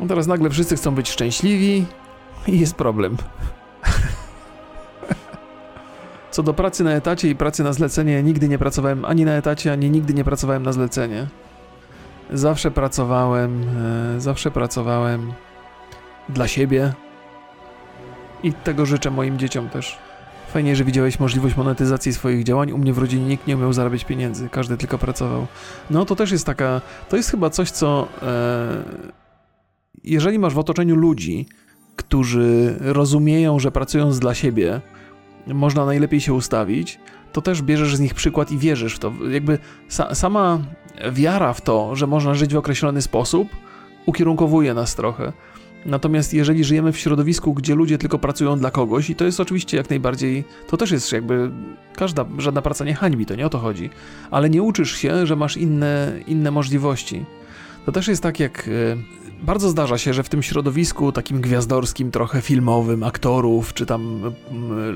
No 0.00 0.06
teraz 0.06 0.26
nagle 0.26 0.50
wszyscy 0.50 0.76
chcą 0.76 0.94
być 0.94 1.10
szczęśliwi 1.10 1.84
i 2.46 2.60
jest 2.60 2.74
problem. 2.74 3.16
Co 6.36 6.42
do 6.42 6.54
pracy 6.54 6.84
na 6.84 6.92
etacie 6.92 7.30
i 7.30 7.34
pracy 7.34 7.64
na 7.64 7.72
zlecenie, 7.72 8.22
nigdy 8.22 8.48
nie 8.48 8.58
pracowałem 8.58 9.04
ani 9.04 9.24
na 9.24 9.32
etacie, 9.32 9.72
ani 9.72 9.90
nigdy 9.90 10.14
nie 10.14 10.24
pracowałem 10.24 10.62
na 10.62 10.72
zlecenie. 10.72 11.26
Zawsze 12.32 12.70
pracowałem, 12.70 13.62
e, 14.16 14.20
zawsze 14.20 14.50
pracowałem 14.50 15.32
dla 16.28 16.48
siebie 16.48 16.92
i 18.42 18.52
tego 18.52 18.86
życzę 18.86 19.10
moim 19.10 19.38
dzieciom 19.38 19.68
też. 19.68 19.98
Fajnie, 20.48 20.76
że 20.76 20.84
widziałeś 20.84 21.20
możliwość 21.20 21.56
monetyzacji 21.56 22.12
swoich 22.12 22.44
działań. 22.44 22.72
U 22.72 22.78
mnie 22.78 22.92
w 22.92 22.98
rodzinie 22.98 23.26
nikt 23.26 23.46
nie 23.46 23.56
umiał 23.56 23.72
zarabiać 23.72 24.04
pieniędzy, 24.04 24.48
każdy 24.48 24.76
tylko 24.76 24.98
pracował. 24.98 25.46
No 25.90 26.04
to 26.04 26.16
też 26.16 26.30
jest 26.30 26.46
taka, 26.46 26.80
to 27.08 27.16
jest 27.16 27.30
chyba 27.30 27.50
coś, 27.50 27.70
co 27.70 28.08
e, 28.22 28.82
jeżeli 30.04 30.38
masz 30.38 30.54
w 30.54 30.58
otoczeniu 30.58 30.96
ludzi, 30.96 31.46
którzy 31.96 32.76
rozumieją, 32.80 33.58
że 33.58 33.72
pracując 33.72 34.18
dla 34.18 34.34
siebie, 34.34 34.80
można 35.46 35.86
najlepiej 35.86 36.20
się 36.20 36.34
ustawić, 36.34 36.98
to 37.32 37.42
też 37.42 37.62
bierzesz 37.62 37.96
z 37.96 38.00
nich 38.00 38.14
przykład 38.14 38.50
i 38.50 38.58
wierzysz 38.58 38.94
w 38.94 38.98
to. 38.98 39.12
Jakby 39.30 39.58
sa 39.88 40.14
sama 40.14 40.58
wiara 41.12 41.52
w 41.52 41.60
to, 41.60 41.96
że 41.96 42.06
można 42.06 42.34
żyć 42.34 42.54
w 42.54 42.56
określony 42.56 43.02
sposób, 43.02 43.48
ukierunkowuje 44.06 44.74
nas 44.74 44.94
trochę. 44.94 45.32
Natomiast 45.86 46.34
jeżeli 46.34 46.64
żyjemy 46.64 46.92
w 46.92 46.98
środowisku, 46.98 47.54
gdzie 47.54 47.74
ludzie 47.74 47.98
tylko 47.98 48.18
pracują 48.18 48.58
dla 48.58 48.70
kogoś, 48.70 49.10
i 49.10 49.14
to 49.14 49.24
jest 49.24 49.40
oczywiście 49.40 49.76
jak 49.76 49.90
najbardziej, 49.90 50.44
to 50.68 50.76
też 50.76 50.90
jest 50.90 51.12
jakby, 51.12 51.50
każda, 51.96 52.24
żadna 52.38 52.62
praca 52.62 52.84
nie 52.84 52.94
hańbi, 52.94 53.26
to 53.26 53.34
nie 53.34 53.46
o 53.46 53.50
to 53.50 53.58
chodzi, 53.58 53.90
ale 54.30 54.50
nie 54.50 54.62
uczysz 54.62 54.96
się, 54.96 55.26
że 55.26 55.36
masz 55.36 55.56
inne, 55.56 56.12
inne 56.26 56.50
możliwości. 56.50 57.24
To 57.86 57.92
też 57.92 58.08
jest 58.08 58.22
tak 58.22 58.40
jak 58.40 58.68
e, 58.68 58.96
bardzo 59.42 59.68
zdarza 59.68 59.98
się, 59.98 60.14
że 60.14 60.22
w 60.22 60.28
tym 60.28 60.42
środowisku 60.42 61.12
takim 61.12 61.40
gwiazdorskim, 61.40 62.10
trochę 62.10 62.40
filmowym, 62.40 63.02
aktorów, 63.02 63.74
czy 63.74 63.86
tam 63.86 64.32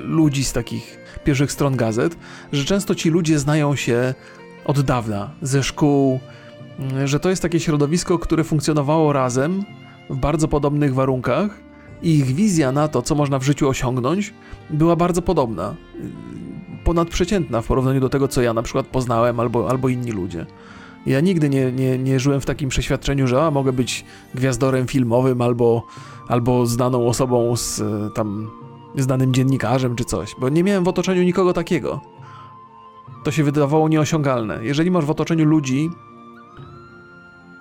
ludzi 0.05 0.44
z 0.44 0.53
takich 0.53 0.98
pierwszych 1.24 1.53
stron 1.53 1.76
gazet, 1.76 2.16
że 2.53 2.64
często 2.64 2.94
ci 2.94 3.11
ludzie 3.11 3.38
znają 3.38 3.76
się 3.76 4.14
od 4.64 4.81
dawna, 4.81 5.31
ze 5.42 5.62
szkół, 5.62 6.20
że 7.05 7.20
to 7.20 7.31
jest 7.31 7.42
takie 7.42 7.61
środowisko, 7.61 8.18
które 8.18 8.44
funkcjonowało 8.44 9.12
razem 9.12 9.64
w 10.11 10.16
bardzo 10.16 10.48
podobnych 10.48 10.94
warunkach 10.94 11.61
i 12.03 12.18
ich 12.18 12.26
wizja 12.26 12.72
na 12.72 12.88
to, 12.88 13.03
co 13.03 13.14
można 13.14 13.38
w 13.38 13.42
życiu 13.42 13.68
osiągnąć, 13.68 14.35
była 14.70 14.96
bardzo 14.96 15.22
podobna. 15.22 15.74
Ponadprzeciętna 16.85 17.62
w 17.62 17.66
porównaniu 17.66 18.00
do 18.00 18.09
tego, 18.09 18.29
co 18.29 18.42
ja 18.42 18.55
na 18.55 18.62
przykład 18.62 18.87
poznałem 18.87 19.40
albo, 19.40 19.70
albo 19.70 19.88
inni 19.88 20.12
ludzie. 20.12 20.46
Ja 21.07 21.21
nigdy 21.21 21.49
nie, 21.49 21.73
nie, 21.73 21.99
nie 21.99 22.21
żyłem 22.21 22.41
w 22.41 22.47
takim 22.47 22.69
przeświadczeniu, 22.69 23.27
że 23.27 23.43
a, 23.43 23.51
mogę 23.51 23.73
być 23.73 24.05
gwiazdorem 24.35 24.87
filmowym 24.87 25.43
albo, 25.43 25.87
albo 26.29 26.67
znaną 26.67 27.07
osobą 27.07 27.57
z 27.57 27.81
e, 27.81 28.11
tam 28.15 28.51
znanym 28.97 29.35
dziennikarzem 29.35 29.97
czy 29.97 30.05
coś, 30.05 30.35
bo 30.41 30.49
nie 30.49 30.65
miałem 30.65 30.85
w 30.85 30.89
otoczeniu 30.89 31.23
nikogo 31.23 31.53
takiego. 31.53 32.01
To 33.25 33.31
się 33.31 33.45
wydawało 33.45 33.89
nieosiągalne. 33.89 34.59
Jeżeli 34.63 34.91
masz 34.91 35.05
w 35.05 35.11
otoczeniu 35.11 35.45
ludzi, 35.45 35.91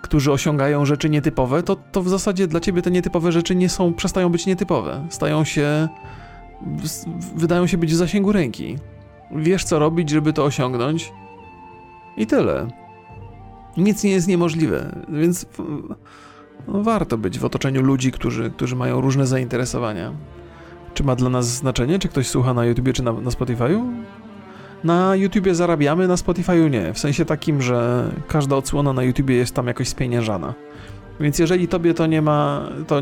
którzy 0.02 0.32
osiągają 0.32 0.86
rzeczy 0.86 1.10
nietypowe, 1.10 1.64
to, 1.64 1.76
to 1.76 2.02
w 2.02 2.10
zasadzie 2.10 2.48
dla 2.48 2.60
ciebie 2.60 2.82
te 2.82 2.92
nietypowe 2.92 3.32
rzeczy 3.32 3.56
nie 3.56 3.70
są, 3.70 3.94
przestają 3.94 4.30
być 4.30 4.46
nietypowe. 4.46 5.08
Stają 5.10 5.44
się, 5.44 5.88
wydają 7.36 7.68
się 7.68 7.78
być 7.78 7.92
w 7.92 7.96
zasięgu 7.96 8.32
ręki. 8.32 8.78
Wiesz, 9.32 9.64
co 9.64 9.80
robić, 9.80 10.10
żeby 10.10 10.34
to 10.34 10.44
osiągnąć 10.44 11.14
i 12.18 12.28
tyle. 12.28 12.68
Nic 13.78 14.04
nie 14.04 14.12
jest 14.12 14.28
niemożliwe, 14.28 15.06
więc 15.10 15.46
no, 16.68 16.84
warto 16.84 17.18
być 17.18 17.40
w 17.40 17.46
otoczeniu 17.46 17.82
ludzi, 17.82 18.12
którzy, 18.12 18.52
którzy 18.52 18.76
mają 18.76 19.02
różne 19.02 19.28
zainteresowania. 19.28 20.14
Czy 20.94 21.04
ma 21.04 21.16
dla 21.16 21.30
nas 21.30 21.48
znaczenie, 21.48 22.00
czy 22.00 22.08
ktoś 22.08 22.28
słucha 22.28 22.54
na 22.54 22.66
YouTubie, 22.66 22.94
czy 22.94 23.04
na, 23.04 23.14
na 23.14 23.30
Spotify'u? 23.30 23.92
Na 24.84 25.16
YouTubie 25.16 25.56
zarabiamy, 25.56 26.08
na 26.08 26.16
Spotify'u 26.16 26.70
nie. 26.70 26.94
W 26.94 27.00
sensie 27.00 27.26
takim, 27.26 27.62
że 27.62 28.10
każda 28.28 28.56
odsłona 28.56 28.94
na 28.94 29.04
YouTubie 29.04 29.36
jest 29.36 29.56
tam 29.56 29.68
jakoś 29.68 29.88
spieniężana. 29.88 30.54
Więc 31.20 31.40
jeżeli 31.40 31.68
tobie 31.68 31.94
to 31.94 32.08
nie 32.08 32.22
ma, 32.22 32.70
to... 32.88 33.02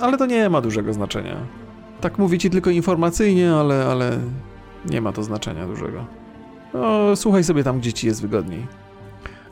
Ale 0.00 0.18
to 0.18 0.26
nie 0.26 0.48
ma 0.48 0.60
dużego 0.60 0.92
znaczenia. 0.92 1.36
Tak 2.00 2.18
mówię 2.18 2.38
ci 2.38 2.50
tylko 2.50 2.70
informacyjnie, 2.70 3.52
ale, 3.54 3.86
ale 3.86 4.18
nie 4.90 5.00
ma 5.00 5.12
to 5.12 5.22
znaczenia 5.22 5.66
dużego. 5.66 6.06
No, 6.74 7.16
słuchaj 7.16 7.44
sobie 7.44 7.64
tam, 7.64 7.78
gdzie 7.80 7.92
ci 7.92 8.06
jest 8.06 8.22
wygodniej. 8.22 8.66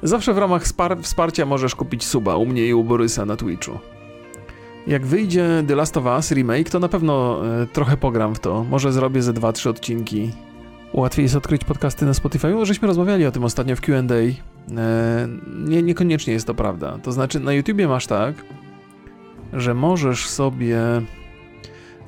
Zawsze 0.03 0.35
w 0.35 0.39
ramach 0.39 0.63
wsparcia 1.03 1.47
możesz 1.47 1.75
kupić 1.75 2.05
suba 2.05 2.37
u 2.37 2.47
mnie 2.47 2.67
i 2.67 2.75
u 2.75 2.85
Borysa 2.85 3.27
na 3.27 3.37
Twitchu. 3.37 3.79
Jak 4.87 5.07
wyjdzie 5.07 5.65
The 5.69 5.75
Last 5.75 5.97
of 5.97 6.05
Us 6.05 6.33
remake, 6.33 6.71
to 6.71 6.79
na 6.79 6.89
pewno 6.89 7.43
e, 7.63 7.67
trochę 7.67 7.97
pogram 7.97 8.35
w 8.35 8.39
to. 8.39 8.65
Może 8.65 8.93
zrobię 8.93 9.23
ze 9.23 9.33
2-3 9.33 9.69
odcinki. 9.69 10.31
Łatwiej 10.93 11.23
jest 11.23 11.37
odkryć 11.37 11.65
podcasty 11.65 12.07
na 12.07 12.15
Spotify. 12.15 12.67
Żeśmy 12.67 12.89
rozmawiali 12.89 13.27
o 13.27 13.33
tym 13.33 13.45
ostatnio 13.45 13.77
w 13.77 13.81
QA. 13.81 13.95
E, 13.99 14.39
nie, 15.65 15.83
niekoniecznie 15.83 16.33
jest 16.33 16.47
to 16.47 16.55
prawda. 16.55 16.99
To 17.03 17.13
znaczy, 17.13 17.41
na 17.41 17.53
YouTubie 17.53 17.89
masz 17.89 18.07
tak, 18.07 18.35
że 19.53 19.75
możesz 19.75 20.29
sobie 20.29 20.81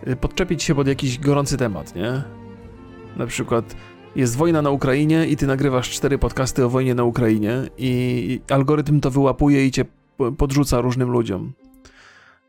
e, 0.07 0.17
podczepić 0.17 0.63
się 0.63 0.75
pod 0.75 0.87
jakiś 0.87 1.19
gorący 1.19 1.57
temat, 1.57 1.95
nie? 1.95 2.23
Na 3.17 3.27
przykład 3.27 3.77
jest 4.19 4.37
wojna 4.37 4.63
na 4.63 4.71
Ukrainie 4.71 5.27
i 5.27 5.37
ty 5.37 5.47
nagrywasz 5.47 5.91
cztery 5.91 6.19
podcasty 6.19 6.65
o 6.65 6.69
wojnie 6.69 6.95
na 6.95 7.05
Ukrainie 7.05 7.63
i 7.79 8.41
algorytm 8.51 9.01
to 9.01 9.11
wyłapuje 9.11 9.67
i 9.67 9.71
cię 9.71 9.85
podrzuca 10.39 10.81
różnym 10.81 11.11
ludziom. 11.11 11.53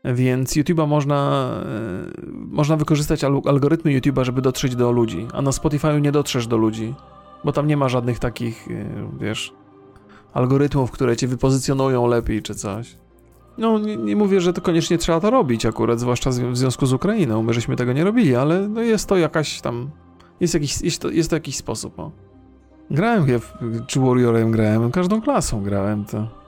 Więc 0.04 0.56
YouTube'a 0.56 0.88
można, 0.88 1.50
e, 1.62 2.30
można 2.32 2.76
wykorzystać 2.76 3.24
algorytmy 3.24 4.00
YouTube'a, 4.00 4.24
żeby 4.24 4.42
dotrzeć 4.42 4.76
do 4.76 4.92
ludzi, 4.92 5.26
a 5.32 5.42
na 5.42 5.50
Spotify'u 5.50 6.00
nie 6.00 6.12
dotrzesz 6.12 6.46
do 6.46 6.56
ludzi, 6.56 6.94
bo 7.44 7.52
tam 7.52 7.66
nie 7.66 7.76
ma 7.76 7.88
żadnych 7.88 8.18
takich, 8.18 8.68
e, 8.70 9.08
wiesz, 9.20 9.52
algorytmów, 10.32 10.90
które 10.90 11.16
cię 11.16 11.28
wypozycjonują 11.28 12.06
lepiej 12.06 12.42
czy 12.42 12.54
coś. 12.54 12.96
No, 13.58 13.78
nie, 13.78 13.96
nie, 13.96 14.16
mówię, 14.16 14.40
że 14.40 14.52
to 14.52 14.60
koniecznie 14.60 14.98
trzeba 14.98 15.20
to 15.20 15.30
robić 15.30 15.66
akurat, 15.66 16.00
zwłaszcza 16.00 16.30
w 16.30 16.56
związku 16.56 16.86
z 16.86 16.92
Ukrainą. 16.92 17.42
My 17.42 17.54
żeśmy 17.54 17.76
tego 17.76 17.92
nie 17.92 18.04
robili, 18.04 18.36
ale 18.36 18.68
no 18.68 18.82
jest 18.82 19.08
to 19.08 19.16
jakaś 19.16 19.60
tam 19.60 19.90
jest, 20.40 20.54
jakiś, 20.54 20.82
jest, 20.82 21.02
to, 21.02 21.10
jest 21.10 21.30
to 21.30 21.36
jakiś 21.36 21.56
sposób, 21.56 21.98
o. 21.98 22.10
Grałem, 22.90 23.26
czy 23.86 24.00
Warriorem 24.00 24.50
grałem, 24.50 24.90
każdą 24.90 25.20
klasą 25.20 25.62
grałem 25.62 26.04
to. 26.04 26.40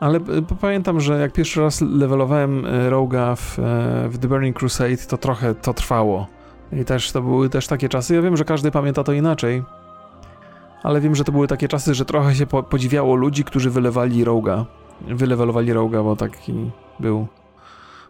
Ale 0.00 0.20
pamiętam, 0.60 1.00
że 1.00 1.20
jak 1.20 1.32
pierwszy 1.32 1.60
raz 1.60 1.80
levelowałem 1.80 2.66
e, 2.66 2.90
Roga 2.90 3.36
w, 3.36 3.58
e, 3.58 4.08
w 4.08 4.18
The 4.18 4.28
Burning 4.28 4.58
Crusade, 4.58 4.96
to 4.96 5.18
trochę 5.18 5.54
to 5.54 5.74
trwało. 5.74 6.26
I 6.72 6.84
też 6.84 7.12
to 7.12 7.22
były 7.22 7.48
też 7.48 7.66
takie 7.66 7.88
czasy. 7.88 8.14
Ja 8.14 8.22
wiem, 8.22 8.36
że 8.36 8.44
każdy 8.44 8.70
pamięta 8.70 9.04
to 9.04 9.12
inaczej. 9.12 9.62
Ale 10.82 11.00
wiem, 11.00 11.14
że 11.14 11.24
to 11.24 11.32
były 11.32 11.48
takie 11.48 11.68
czasy, 11.68 11.94
że 11.94 12.04
trochę 12.04 12.34
się 12.34 12.46
po, 12.46 12.62
podziwiało 12.62 13.14
ludzi, 13.14 13.44
którzy 13.44 13.70
wylewali 13.70 14.24
Roga. 14.24 14.66
Wylewelowali 15.08 15.72
Roga, 15.72 16.02
bo 16.02 16.16
taki 16.16 16.70
był 17.00 17.26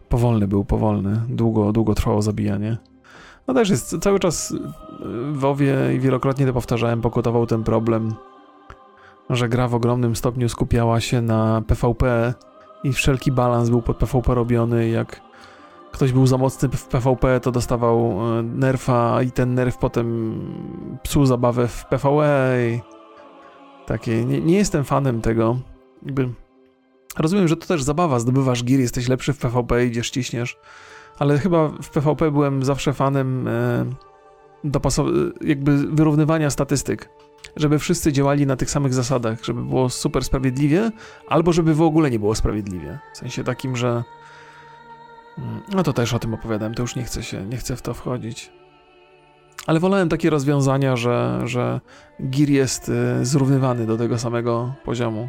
powolny, 0.08 0.48
był 0.48 0.64
powolny. 0.64 1.20
Długo, 1.28 1.72
długo 1.72 1.94
trwało 1.94 2.22
zabijanie. 2.22 2.76
No 3.46 3.54
też 3.54 3.70
jest 3.70 3.98
cały 4.00 4.18
czas 4.18 4.54
w 5.32 5.38
WoWie 5.38 5.76
i 5.94 6.00
wielokrotnie 6.00 6.46
to 6.46 6.52
powtarzałem, 6.52 7.00
pokutował 7.00 7.46
ten 7.46 7.64
problem, 7.64 8.14
że 9.30 9.48
gra 9.48 9.68
w 9.68 9.74
ogromnym 9.74 10.16
stopniu 10.16 10.48
skupiała 10.48 11.00
się 11.00 11.22
na 11.22 11.62
PvP 11.66 12.34
i 12.84 12.92
wszelki 12.92 13.32
balans 13.32 13.70
był 13.70 13.82
pod 13.82 13.96
PvP 13.96 14.34
robiony. 14.34 14.88
Jak 14.88 15.20
ktoś 15.92 16.12
był 16.12 16.26
za 16.26 16.38
mocny 16.38 16.68
w 16.68 16.84
PvP, 16.84 17.40
to 17.40 17.52
dostawał 17.52 17.98
e, 18.38 18.42
nerfa 18.42 19.22
i 19.22 19.30
ten 19.30 19.54
nerf 19.54 19.78
potem 19.78 20.38
psuł 21.02 21.26
zabawę 21.26 21.68
w 21.68 21.84
PvE. 21.84 22.58
I 22.70 22.80
takie, 23.86 24.24
nie, 24.24 24.40
nie 24.40 24.56
jestem 24.56 24.84
fanem 24.84 25.20
tego. 25.20 25.58
Jakby 26.02 26.28
rozumiem, 27.18 27.48
że 27.48 27.56
to 27.56 27.66
też 27.66 27.82
zabawa, 27.82 28.18
zdobywasz 28.18 28.64
gear, 28.64 28.80
jesteś 28.80 29.08
lepszy 29.08 29.32
w 29.32 29.38
PvP, 29.38 29.86
idziesz, 29.86 30.10
ciśniesz 30.10 30.56
ale 31.18 31.38
chyba 31.38 31.68
w 31.68 31.90
PvP 31.90 32.30
byłem 32.30 32.62
zawsze 32.64 32.92
fanem 32.92 33.48
e, 33.48 33.86
dopasow- 34.64 35.30
jakby 35.40 35.76
wyrównywania 35.76 36.50
statystyk. 36.50 37.08
Żeby 37.56 37.78
wszyscy 37.78 38.12
działali 38.12 38.46
na 38.46 38.56
tych 38.56 38.70
samych 38.70 38.94
zasadach, 38.94 39.44
żeby 39.44 39.62
było 39.62 39.90
super 39.90 40.24
sprawiedliwie, 40.24 40.90
albo 41.28 41.52
żeby 41.52 41.74
w 41.74 41.82
ogóle 41.82 42.10
nie 42.10 42.18
było 42.18 42.34
sprawiedliwie. 42.34 42.98
W 43.14 43.18
sensie 43.18 43.44
takim, 43.44 43.76
że. 43.76 44.04
Mm, 45.38 45.60
no 45.74 45.82
to 45.82 45.92
też 45.92 46.14
o 46.14 46.18
tym 46.18 46.34
opowiadałem, 46.34 46.74
to 46.74 46.82
już 46.82 46.96
nie 46.96 47.04
chcę 47.04 47.22
się, 47.22 47.46
nie 47.46 47.56
chcę 47.56 47.76
w 47.76 47.82
to 47.82 47.94
wchodzić. 47.94 48.52
Ale 49.66 49.80
wolałem 49.80 50.08
takie 50.08 50.30
rozwiązania, 50.30 50.96
że, 50.96 51.40
że 51.44 51.80
Gir 52.22 52.50
jest 52.50 52.88
e, 52.88 53.24
zrównywany 53.24 53.86
do 53.86 53.96
tego 53.96 54.18
samego 54.18 54.74
poziomu. 54.84 55.28